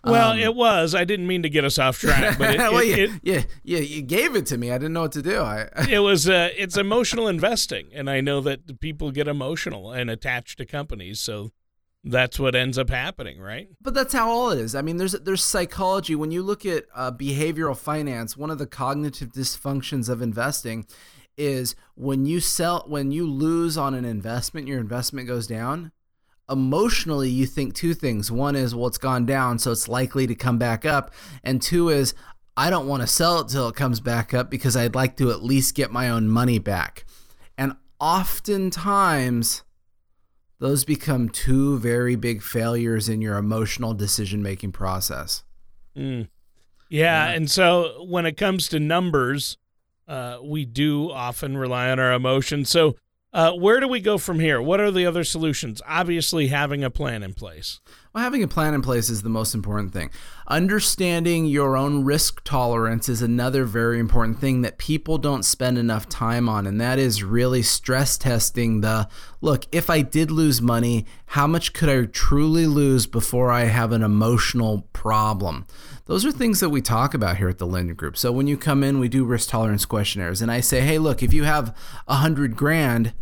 Well, 0.03 0.31
um, 0.31 0.39
it 0.39 0.55
was. 0.55 0.95
I 0.95 1.03
didn't 1.03 1.27
mean 1.27 1.43
to 1.43 1.49
get 1.49 1.63
us 1.63 1.77
off 1.77 1.99
track, 1.99 2.37
but 2.37 2.55
it, 2.55 2.57
well, 2.59 2.79
it, 2.79 2.87
yeah, 2.87 2.95
it, 2.95 3.11
yeah, 3.23 3.43
yeah, 3.63 3.79
you 3.79 4.01
gave 4.01 4.35
it 4.35 4.47
to 4.47 4.57
me. 4.57 4.71
I 4.71 4.77
didn't 4.77 4.93
know 4.93 5.01
what 5.01 5.11
to 5.13 5.21
do. 5.21 5.41
I, 5.41 5.67
it 5.89 5.99
was. 5.99 6.27
Uh, 6.27 6.49
it's 6.57 6.77
emotional 6.77 7.27
investing, 7.27 7.89
and 7.93 8.09
I 8.09 8.21
know 8.21 8.41
that 8.41 8.79
people 8.79 9.11
get 9.11 9.27
emotional 9.27 9.91
and 9.91 10.09
attached 10.09 10.57
to 10.57 10.65
companies. 10.65 11.19
So 11.19 11.51
that's 12.03 12.39
what 12.39 12.55
ends 12.55 12.77
up 12.77 12.89
happening, 12.89 13.39
right? 13.39 13.69
But 13.79 13.93
that's 13.93 14.13
how 14.13 14.29
all 14.29 14.49
it 14.49 14.59
is. 14.59 14.73
I 14.73 14.81
mean, 14.81 14.97
there's 14.97 15.13
there's 15.13 15.43
psychology. 15.43 16.15
When 16.15 16.31
you 16.31 16.41
look 16.41 16.65
at 16.65 16.85
uh, 16.95 17.11
behavioral 17.11 17.77
finance, 17.77 18.35
one 18.35 18.49
of 18.49 18.57
the 18.57 18.67
cognitive 18.67 19.33
dysfunctions 19.33 20.09
of 20.09 20.21
investing 20.21 20.85
is 21.37 21.75
when 21.95 22.25
you 22.25 22.39
sell 22.39 22.83
when 22.87 23.11
you 23.11 23.27
lose 23.27 23.77
on 23.77 23.93
an 23.93 24.05
investment, 24.05 24.67
your 24.67 24.79
investment 24.79 25.27
goes 25.27 25.47
down. 25.47 25.91
Emotionally, 26.51 27.29
you 27.29 27.45
think 27.45 27.73
two 27.73 27.93
things. 27.93 28.29
One 28.31 28.55
is, 28.55 28.75
well, 28.75 28.87
it's 28.87 28.97
gone 28.97 29.25
down, 29.25 29.57
so 29.57 29.71
it's 29.71 29.87
likely 29.87 30.27
to 30.27 30.35
come 30.35 30.57
back 30.57 30.85
up, 30.85 31.11
and 31.43 31.61
two 31.61 31.89
is, 31.89 32.13
I 32.57 32.69
don't 32.69 32.87
want 32.87 33.01
to 33.01 33.07
sell 33.07 33.39
it 33.39 33.47
till 33.47 33.69
it 33.69 33.75
comes 33.75 33.99
back 33.99 34.33
up 34.33 34.49
because 34.49 34.75
I'd 34.75 34.93
like 34.93 35.15
to 35.17 35.31
at 35.31 35.41
least 35.41 35.75
get 35.75 35.91
my 35.91 36.09
own 36.09 36.27
money 36.27 36.59
back. 36.59 37.05
And 37.57 37.75
oftentimes 37.99 39.63
those 40.59 40.85
become 40.85 41.29
two 41.29 41.79
very 41.79 42.15
big 42.15 42.43
failures 42.43 43.09
in 43.09 43.21
your 43.21 43.37
emotional 43.37 43.93
decision 43.93 44.43
making 44.43 44.73
process. 44.73 45.43
Mm. 45.97 46.27
Yeah, 46.89 47.29
yeah, 47.29 47.35
and 47.35 47.49
so 47.49 48.05
when 48.07 48.25
it 48.25 48.37
comes 48.37 48.67
to 48.67 48.79
numbers, 48.79 49.57
uh, 50.07 50.37
we 50.43 50.65
do 50.65 51.09
often 51.09 51.57
rely 51.57 51.89
on 51.89 51.99
our 51.99 52.11
emotions. 52.11 52.69
So, 52.69 52.95
uh, 53.33 53.53
where 53.53 53.79
do 53.79 53.87
we 53.87 53.99
go 53.99 54.17
from 54.17 54.39
here? 54.39 54.61
What 54.61 54.79
are 54.79 54.91
the 54.91 55.05
other 55.05 55.23
solutions? 55.23 55.81
Obviously, 55.87 56.47
having 56.47 56.83
a 56.83 56.89
plan 56.89 57.23
in 57.23 57.33
place. 57.33 57.79
Well, 58.13 58.25
having 58.25 58.43
a 58.43 58.47
plan 58.49 58.73
in 58.73 58.81
place 58.81 59.09
is 59.09 59.21
the 59.21 59.29
most 59.29 59.55
important 59.55 59.93
thing. 59.93 60.09
Understanding 60.45 61.45
your 61.45 61.77
own 61.77 62.03
risk 62.03 62.43
tolerance 62.43 63.07
is 63.07 63.21
another 63.21 63.63
very 63.63 63.99
important 63.99 64.37
thing 64.37 64.63
that 64.63 64.77
people 64.77 65.17
don't 65.17 65.45
spend 65.45 65.77
enough 65.77 66.09
time 66.09 66.49
on, 66.49 66.67
and 66.67 66.81
that 66.81 66.99
is 66.99 67.23
really 67.23 67.61
stress 67.61 68.17
testing 68.17 68.81
the 68.81 69.07
look, 69.39 69.65
if 69.71 69.89
I 69.89 70.01
did 70.01 70.29
lose 70.29 70.61
money, 70.61 71.05
how 71.27 71.47
much 71.47 71.71
could 71.71 71.87
I 71.87 72.03
truly 72.03 72.67
lose 72.67 73.07
before 73.07 73.49
I 73.49 73.61
have 73.61 73.93
an 73.93 74.03
emotional 74.03 74.89
problem? 74.91 75.65
Those 76.07 76.25
are 76.25 76.33
things 76.33 76.59
that 76.59 76.69
we 76.69 76.81
talk 76.81 77.13
about 77.13 77.37
here 77.37 77.47
at 77.47 77.59
the 77.59 77.65
Linden 77.65 77.95
Group. 77.95 78.17
So 78.17 78.33
when 78.33 78.45
you 78.45 78.57
come 78.57 78.83
in, 78.83 78.99
we 78.99 79.07
do 79.07 79.23
risk 79.23 79.49
tolerance 79.49 79.85
questionnaires, 79.85 80.41
and 80.41 80.51
I 80.51 80.59
say, 80.59 80.81
hey, 80.81 80.97
look, 80.97 81.23
if 81.23 81.31
you 81.31 81.45
have 81.45 81.73
a 82.09 82.15
hundred 82.15 82.57
grand, 82.57 83.13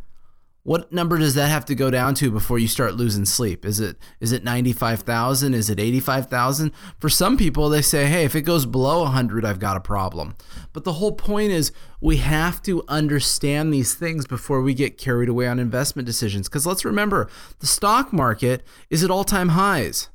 what 0.63 0.91
number 0.91 1.17
does 1.17 1.35
that 1.35 1.47
have 1.47 1.65
to 1.65 1.75
go 1.75 1.89
down 1.89 2.13
to 2.15 2.29
before 2.29 2.59
you 2.59 2.67
start 2.67 2.95
losing 2.95 3.25
sleep? 3.25 3.65
Is 3.65 3.79
it 3.79 3.97
is 4.19 4.31
it 4.31 4.43
95,000? 4.43 5.53
Is 5.53 5.69
it 5.69 5.79
85,000? 5.79 6.71
For 6.99 7.09
some 7.09 7.37
people 7.37 7.69
they 7.69 7.81
say, 7.81 8.07
"Hey, 8.07 8.25
if 8.25 8.35
it 8.35 8.41
goes 8.41 8.65
below 8.65 9.03
100, 9.03 9.45
I've 9.45 9.59
got 9.59 9.77
a 9.77 9.81
problem." 9.81 10.35
But 10.73 10.83
the 10.83 10.93
whole 10.93 11.13
point 11.13 11.51
is 11.51 11.71
we 12.01 12.17
have 12.17 12.61
to 12.63 12.83
understand 12.87 13.73
these 13.73 13.93
things 13.93 14.27
before 14.27 14.61
we 14.61 14.73
get 14.73 14.97
carried 14.97 15.29
away 15.29 15.47
on 15.47 15.59
investment 15.59 16.05
decisions 16.05 16.49
cuz 16.49 16.65
let's 16.65 16.85
remember, 16.85 17.29
the 17.59 17.67
stock 17.67 18.11
market 18.11 18.63
is 18.89 19.03
at 19.03 19.11
all-time 19.11 19.49
highs. 19.49 20.09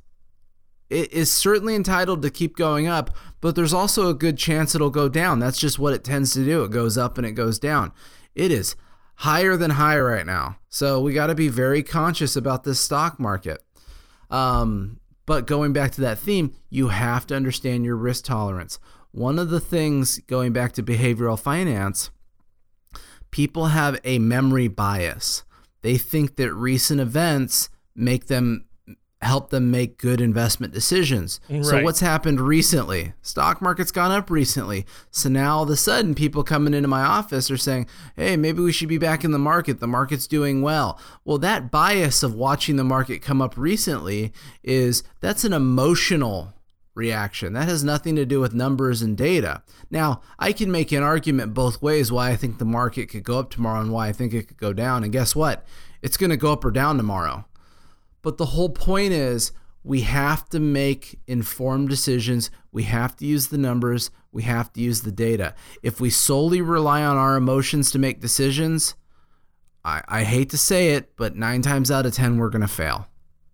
It 0.89 1.11
is 1.11 1.31
certainly 1.31 1.75
entitled 1.75 2.21
to 2.21 2.29
keep 2.29 2.55
going 2.55 2.87
up, 2.87 3.15
but 3.41 3.55
there's 3.55 3.73
also 3.73 4.07
a 4.07 4.13
good 4.13 4.37
chance 4.37 4.75
it'll 4.75 4.91
go 4.91 5.09
down. 5.09 5.39
That's 5.39 5.57
just 5.57 5.79
what 5.79 5.93
it 5.93 6.03
tends 6.03 6.33
to 6.33 6.45
do. 6.45 6.63
It 6.63 6.71
goes 6.71 6.97
up 6.97 7.17
and 7.17 7.25
it 7.25 7.31
goes 7.31 7.57
down. 7.57 7.91
It 8.35 8.51
is 8.51 8.75
higher 9.17 9.55
than 9.57 9.71
high 9.71 9.99
right 9.99 10.25
now. 10.25 10.57
So 10.69 11.01
we 11.01 11.13
got 11.13 11.27
to 11.27 11.35
be 11.35 11.47
very 11.47 11.83
conscious 11.83 12.35
about 12.35 12.63
this 12.63 12.79
stock 12.79 13.19
market. 13.19 13.63
Um, 14.29 14.99
but 15.25 15.47
going 15.47 15.73
back 15.73 15.91
to 15.93 16.01
that 16.01 16.19
theme, 16.19 16.53
you 16.69 16.89
have 16.89 17.25
to 17.27 17.35
understand 17.35 17.85
your 17.85 17.95
risk 17.95 18.25
tolerance. 18.25 18.79
one 19.11 19.39
of 19.39 19.49
the 19.49 19.61
things 19.61 20.19
going 20.27 20.51
back 20.51 20.73
to 20.73 20.83
behavioral 20.83 21.39
finance, 21.39 22.09
people 23.31 23.67
have 23.67 23.97
a 24.03 24.19
memory 24.19 24.67
bias. 24.67 25.43
They 25.81 25.97
think 25.97 26.35
that 26.35 26.53
recent 26.53 26.99
events 26.99 27.69
make 27.95 28.27
them 28.27 28.65
help 29.25 29.49
them 29.49 29.71
make 29.71 29.97
good 29.97 30.21
investment 30.21 30.73
decisions. 30.73 31.39
Right. 31.49 31.65
So 31.65 31.83
what's 31.83 31.99
happened 31.99 32.39
recently? 32.39 33.13
Stock 33.21 33.61
market's 33.61 33.91
gone 33.91 34.11
up 34.11 34.29
recently. 34.29 34.85
So 35.11 35.29
now 35.29 35.57
all 35.57 35.63
of 35.63 35.69
a 35.69 35.75
sudden 35.75 36.15
people 36.15 36.43
coming 36.43 36.73
into 36.73 36.87
my 36.87 37.01
office 37.01 37.51
are 37.51 37.57
saying, 37.57 37.87
"Hey, 38.15 38.37
maybe 38.37 38.61
we 38.61 38.71
should 38.71 38.89
be 38.89 38.97
back 38.97 39.23
in 39.23 39.31
the 39.31 39.39
market. 39.39 39.79
The 39.79 39.87
market's 39.87 40.27
doing 40.27 40.61
well." 40.61 40.99
Well, 41.25 41.37
that 41.39 41.71
bias 41.71 42.23
of 42.23 42.33
watching 42.33 42.75
the 42.75 42.83
market 42.83 43.21
come 43.21 43.41
up 43.41 43.57
recently 43.57 44.31
is 44.63 45.03
that's 45.19 45.43
an 45.43 45.53
emotional 45.53 46.53
reaction. 46.95 47.53
That 47.53 47.67
has 47.67 47.83
nothing 47.83 48.15
to 48.15 48.25
do 48.25 48.39
with 48.39 48.53
numbers 48.53 49.01
and 49.01 49.17
data. 49.17 49.61
Now, 49.91 50.21
I 50.39 50.53
can 50.53 50.71
make 50.71 50.91
an 50.91 51.03
argument 51.03 51.53
both 51.53 51.81
ways 51.81 52.11
why 52.11 52.29
I 52.29 52.35
think 52.35 52.57
the 52.57 52.65
market 52.65 53.09
could 53.09 53.23
go 53.23 53.39
up 53.39 53.49
tomorrow 53.49 53.81
and 53.81 53.91
why 53.91 54.07
I 54.07 54.13
think 54.13 54.33
it 54.33 54.47
could 54.47 54.57
go 54.57 54.73
down. 54.73 55.03
And 55.03 55.11
guess 55.11 55.35
what? 55.35 55.65
It's 56.01 56.17
going 56.17 56.29
to 56.29 56.37
go 56.37 56.53
up 56.53 56.63
or 56.63 56.71
down 56.71 56.97
tomorrow. 56.97 57.45
But 58.25 58.37
the 58.37 58.47
whole 58.47 58.69
point 58.69 59.13
is 59.13 59.51
we 59.83 60.01
have 60.01 60.49
to 60.49 60.59
make 60.59 61.19
informed 61.27 61.89
decisions. 61.89 62.49
We 62.71 62.81
have 62.85 63.15
to 63.17 63.25
use 63.27 63.49
the 63.49 63.59
numbers. 63.59 64.09
We 64.31 64.41
have 64.41 64.73
to 64.73 64.81
use 64.81 65.03
the 65.03 65.11
data. 65.11 65.53
If 65.83 66.01
we 66.01 66.09
solely 66.09 66.59
rely 66.59 67.03
on 67.03 67.17
our 67.17 67.35
emotions 67.35 67.91
to 67.91 67.99
make 67.99 68.21
decisions, 68.21 68.95
I, 69.83 70.01
I 70.07 70.23
hate 70.23 70.49
to 70.49 70.57
say 70.57 70.95
it, 70.95 71.15
but 71.15 71.35
nine 71.35 71.61
times 71.61 71.91
out 71.91 72.07
of 72.07 72.15
10, 72.15 72.39
we're 72.39 72.49
going 72.49 72.63
to 72.63 72.67
fail. 72.67 73.07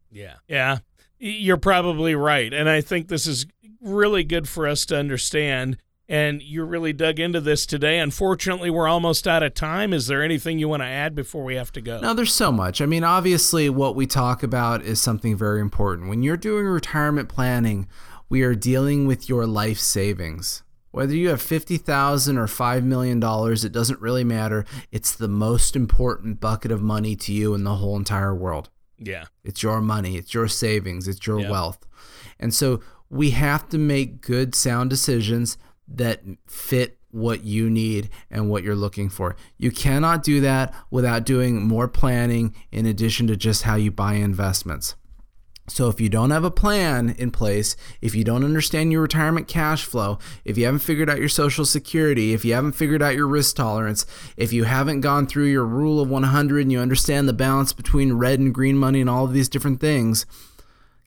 Yeah. 0.10 0.36
Yeah. 0.48 0.78
You're 1.20 1.58
probably 1.58 2.16
right. 2.16 2.54
And 2.54 2.70
I 2.70 2.80
think 2.80 3.10
this 3.10 3.28
is 3.28 3.46
really 3.82 4.24
good 4.24 4.48
for 4.48 4.70
us 4.70 4.86
to 4.86 4.98
understand 4.98 5.80
and 6.12 6.42
you 6.42 6.66
really 6.66 6.92
dug 6.92 7.22
into 7.22 7.40
this 7.40 7.66
today. 7.66 7.98
Unfortunately, 7.98 8.70
we're 8.70 8.88
almost 8.88 9.30
out 9.30 9.44
of 9.44 9.54
time. 9.54 9.94
Is 9.94 10.08
there 10.08 10.22
anything 10.22 10.60
you 10.60 10.68
want 10.68 10.82
to 10.82 10.88
add 10.88 11.16
before 11.16 11.46
we 11.46 11.56
have 11.56 11.72
to 11.72 11.80
go? 11.80 12.02
No, 12.02 12.14
there's 12.14 12.34
so 12.34 12.52
much. 12.52 12.82
I 12.82 12.86
mean, 12.86 13.06
obviously, 13.06 13.70
what 13.70 13.96
we 13.96 14.06
talk 14.06 14.44
about 14.44 14.82
is 14.82 15.02
something 15.02 15.38
very 15.38 15.62
important. 15.62 16.10
When 16.10 16.22
you're 16.22 16.36
doing 16.36 16.66
retirement 16.66 17.30
planning, 17.30 17.88
we 18.28 18.42
are 18.42 18.56
dealing 18.56 19.08
with 19.08 19.30
your 19.30 19.48
life 19.48 19.80
savings. 19.80 20.64
Whether 20.92 21.16
you 21.16 21.30
have 21.30 21.40
$50,000 21.40 22.38
or 22.38 22.46
$5 22.46 22.84
million, 22.84 23.24
it 23.24 23.72
doesn't 23.72 24.02
really 24.02 24.26
matter. 24.26 24.66
It's 24.92 25.16
the 25.16 25.30
most 25.30 25.78
important 25.78 26.42
bucket 26.42 26.74
of 26.74 26.82
money 26.82 27.16
to 27.16 27.32
you 27.32 27.54
in 27.54 27.64
the 27.64 27.76
whole 27.76 27.96
entire 27.96 28.36
world. 28.36 28.70
Yeah. 28.98 29.28
It's 29.46 29.64
your 29.64 29.80
money, 29.80 30.18
it's 30.18 30.34
your 30.34 30.50
savings, 30.50 31.08
it's 31.08 31.26
your 31.26 31.40
yep. 31.40 31.52
wealth. 31.52 31.88
And 32.38 32.54
so 32.54 32.82
we 33.10 33.30
have 33.32 33.70
to 33.70 33.78
make 33.78 34.20
good, 34.20 34.54
sound 34.54 34.90
decisions 34.90 35.58
that 35.96 36.22
fit 36.48 36.98
what 37.12 37.44
you 37.44 37.70
need 37.70 38.10
and 38.30 38.50
what 38.50 38.64
you're 38.64 38.76
looking 38.76 39.10
for. 39.10 39.36
You 39.58 39.72
cannot 39.72 40.24
do 40.24 40.42
that 40.42 40.74
without 40.90 41.26
doing 41.26 41.62
more 41.62 41.88
planning 41.88 42.56
in 42.72 42.86
addition 42.86 43.28
to 43.28 43.36
just 43.36 43.64
how 43.64 43.76
you 43.76 43.92
buy 43.92 44.14
investments. 44.14 44.96
So, 45.68 45.88
if 45.88 46.02
you 46.02 46.10
don't 46.10 46.32
have 46.32 46.44
a 46.44 46.52
plan 46.52 47.16
in 47.18 47.32
place, 47.32 47.78
if 48.02 48.14
you 48.14 48.26
don't 48.26 48.44
understand 48.44 48.92
your 48.92 49.04
retirement 49.04 49.48
cash 49.48 49.86
flow, 49.86 50.20
if 50.44 50.58
you 50.58 50.66
haven't 50.66 50.80
figured 50.80 51.10
out 51.10 51.20
your 51.20 51.30
social 51.30 51.64
security, 51.66 52.34
if 52.34 52.44
you 52.44 52.54
haven't 52.54 52.74
figured 52.74 53.02
out 53.02 53.16
your 53.16 53.28
risk 53.28 53.56
tolerance, 53.56 54.06
if 54.36 54.52
you 54.52 54.66
haven't 54.66 55.02
gone 55.02 55.28
through 55.28 55.46
your 55.46 55.66
rule 55.66 56.02
of 56.02 56.10
100 56.10 56.62
and 56.62 56.72
you 56.72 56.80
understand 56.80 57.30
the 57.30 57.34
balance 57.34 57.72
between 57.72 58.14
red 58.14 58.40
and 58.40 58.54
green 58.54 58.78
money 58.78 59.00
and 59.00 59.10
all 59.10 59.24
of 59.24 59.34
these 59.34 59.48
different 59.48 59.80
things, 59.80 60.26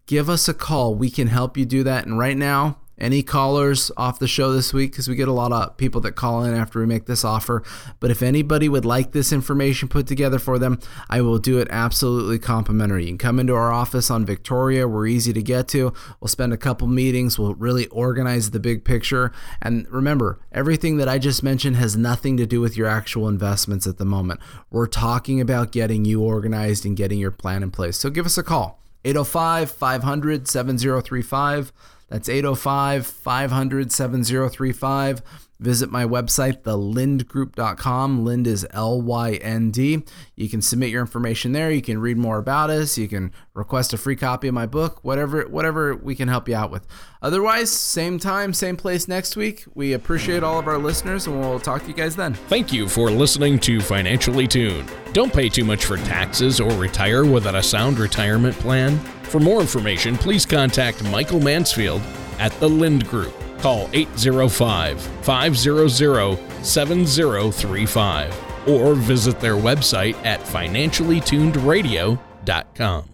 give 0.07 0.31
us 0.31 0.49
a 0.49 0.55
call. 0.55 0.95
We 0.95 1.11
can 1.11 1.27
help 1.27 1.59
you 1.59 1.67
do 1.67 1.83
that. 1.83 2.07
And 2.07 2.17
right 2.17 2.37
now, 2.37 2.79
any 2.99 3.23
callers 3.23 3.91
off 3.97 4.19
the 4.19 4.29
show 4.29 4.53
this 4.53 4.73
week 4.73 4.93
because 4.93 5.09
we 5.09 5.15
get 5.15 5.29
a 5.29 5.33
lot 5.33 5.53
of 5.53 5.77
people 5.77 6.01
that 6.03 6.13
call 6.13 6.45
in 6.45 6.55
after 6.55 6.79
we 6.79 6.87
make 6.87 7.07
this 7.07 7.25
offer. 7.25 7.63
But 8.01 8.11
if 8.11 8.23
anybody 8.23 8.69
would 8.69 8.85
like 8.85 9.13
this 9.13 9.33
information 9.33 9.89
put 9.89 10.07
together 10.07 10.39
for 10.39 10.59
them, 10.59 10.79
I 11.09 11.21
will 11.21 11.39
do 11.39 11.59
it 11.59 11.69
absolutely 11.71 12.39
complimentary. 12.39 13.05
You 13.05 13.11
can 13.11 13.19
come 13.19 13.41
into 13.41 13.55
our 13.55 13.73
office 13.73 14.11
on 14.11 14.25
Victoria. 14.25 14.87
We're 14.87 15.07
easy 15.07 15.33
to 15.33 15.43
get 15.43 15.69
to. 15.69 15.93
We'll 16.21 16.29
spend 16.29 16.53
a 16.53 16.59
couple 16.59 16.87
meetings. 16.87 17.39
We'll 17.39 17.55
really 17.55 17.87
organize 17.89 18.51
the 18.51 18.61
big 18.61 18.85
picture. 18.85 19.33
And 19.61 19.89
remember, 19.91 20.41
everything 20.53 20.97
that 20.99 21.09
I 21.09 21.19
just 21.19 21.43
mentioned 21.43 21.77
has 21.77 21.97
nothing 21.97 22.37
to 22.37 22.47
do 22.47 22.61
with 22.61 22.77
your 22.77 22.87
actual 22.87 23.29
investments 23.29 23.87
at 23.87 23.99
the 23.99 24.05
moment. 24.05 24.41
We're 24.71 24.87
talking 24.87 25.41
about 25.41 25.73
getting 25.73 26.05
you 26.05 26.23
organized 26.23 26.87
and 26.87 26.97
getting 26.97 27.19
your 27.19 27.31
plan 27.31 27.63
in 27.63 27.71
place. 27.71 27.97
So 27.97 28.11
give 28.11 28.27
us 28.27 28.39
a 28.39 28.43
call 28.43 28.81
805 29.05 29.71
500 29.71 30.49
7035. 30.49 31.73
That's 32.09 32.29
805 32.29 33.07
500 33.07 33.93
7035. 33.93 35.23
Visit 35.61 35.91
my 35.91 36.05
website, 36.05 36.63
thelindgroup.com. 36.63 38.25
Lynd 38.25 38.47
is 38.47 38.67
L 38.73 39.01
Y 39.01 39.35
N 39.35 39.71
D. 39.71 40.03
You 40.35 40.49
can 40.49 40.61
submit 40.61 40.91
your 40.91 41.01
information 41.01 41.53
there. 41.53 41.71
You 41.71 41.81
can 41.81 41.99
read 41.99 42.19
more 42.19 42.39
about 42.39 42.71
us. 42.71 42.99
You 42.99 43.07
can 43.07 43.33
request 43.55 43.93
a 43.93 43.97
free 43.97 44.17
copy 44.17 44.49
of 44.49 44.55
my 44.55 44.67
book, 44.67 45.03
whatever, 45.03 45.47
whatever 45.47 45.95
we 45.95 46.17
can 46.17 46.29
help 46.29 46.49
you 46.49 46.57
out 46.57 46.73
with. 46.73 46.87
Otherwise, 47.23 47.71
same 47.71 48.19
time, 48.19 48.53
same 48.53 48.77
place 48.77 49.07
next 49.07 49.37
week. 49.37 49.65
We 49.75 49.93
appreciate 49.93 50.43
all 50.43 50.59
of 50.59 50.67
our 50.67 50.79
listeners 50.79 51.27
and 51.29 51.41
we'll 51.41 51.61
talk 51.61 51.83
to 51.83 51.89
you 51.89 51.95
guys 51.95 52.17
then. 52.17 52.35
Thank 52.35 52.73
you 52.73 52.89
for 52.89 53.11
listening 53.11 53.61
to 53.61 53.81
Financially 53.81 54.49
Tuned. 54.49 54.91
Don't 55.13 55.33
pay 55.33 55.49
too 55.49 55.65
much 55.65 55.85
for 55.85 55.97
taxes 55.99 56.61
or 56.61 56.71
retire 56.73 57.25
without 57.25 57.55
a 57.55 57.63
sound 57.63 58.01
retirement 58.01 58.57
plan. 58.57 59.01
For 59.25 59.41
more 59.41 59.61
information, 59.61 60.17
please 60.17 60.47
contact 60.47 61.03
Michael 61.05 61.41
Mansfield 61.41 62.01
at 62.39 62.53
the 62.61 62.69
Lynd 62.69 63.09
Group. 63.09 63.35
Call 63.59 63.91
805 63.93 65.01
500 65.01 66.39
7035 66.65 68.69
or 68.69 68.95
visit 68.95 69.41
their 69.41 69.57
website 69.57 70.15
at 70.25 70.39
financiallytunedradio.com. 70.41 73.14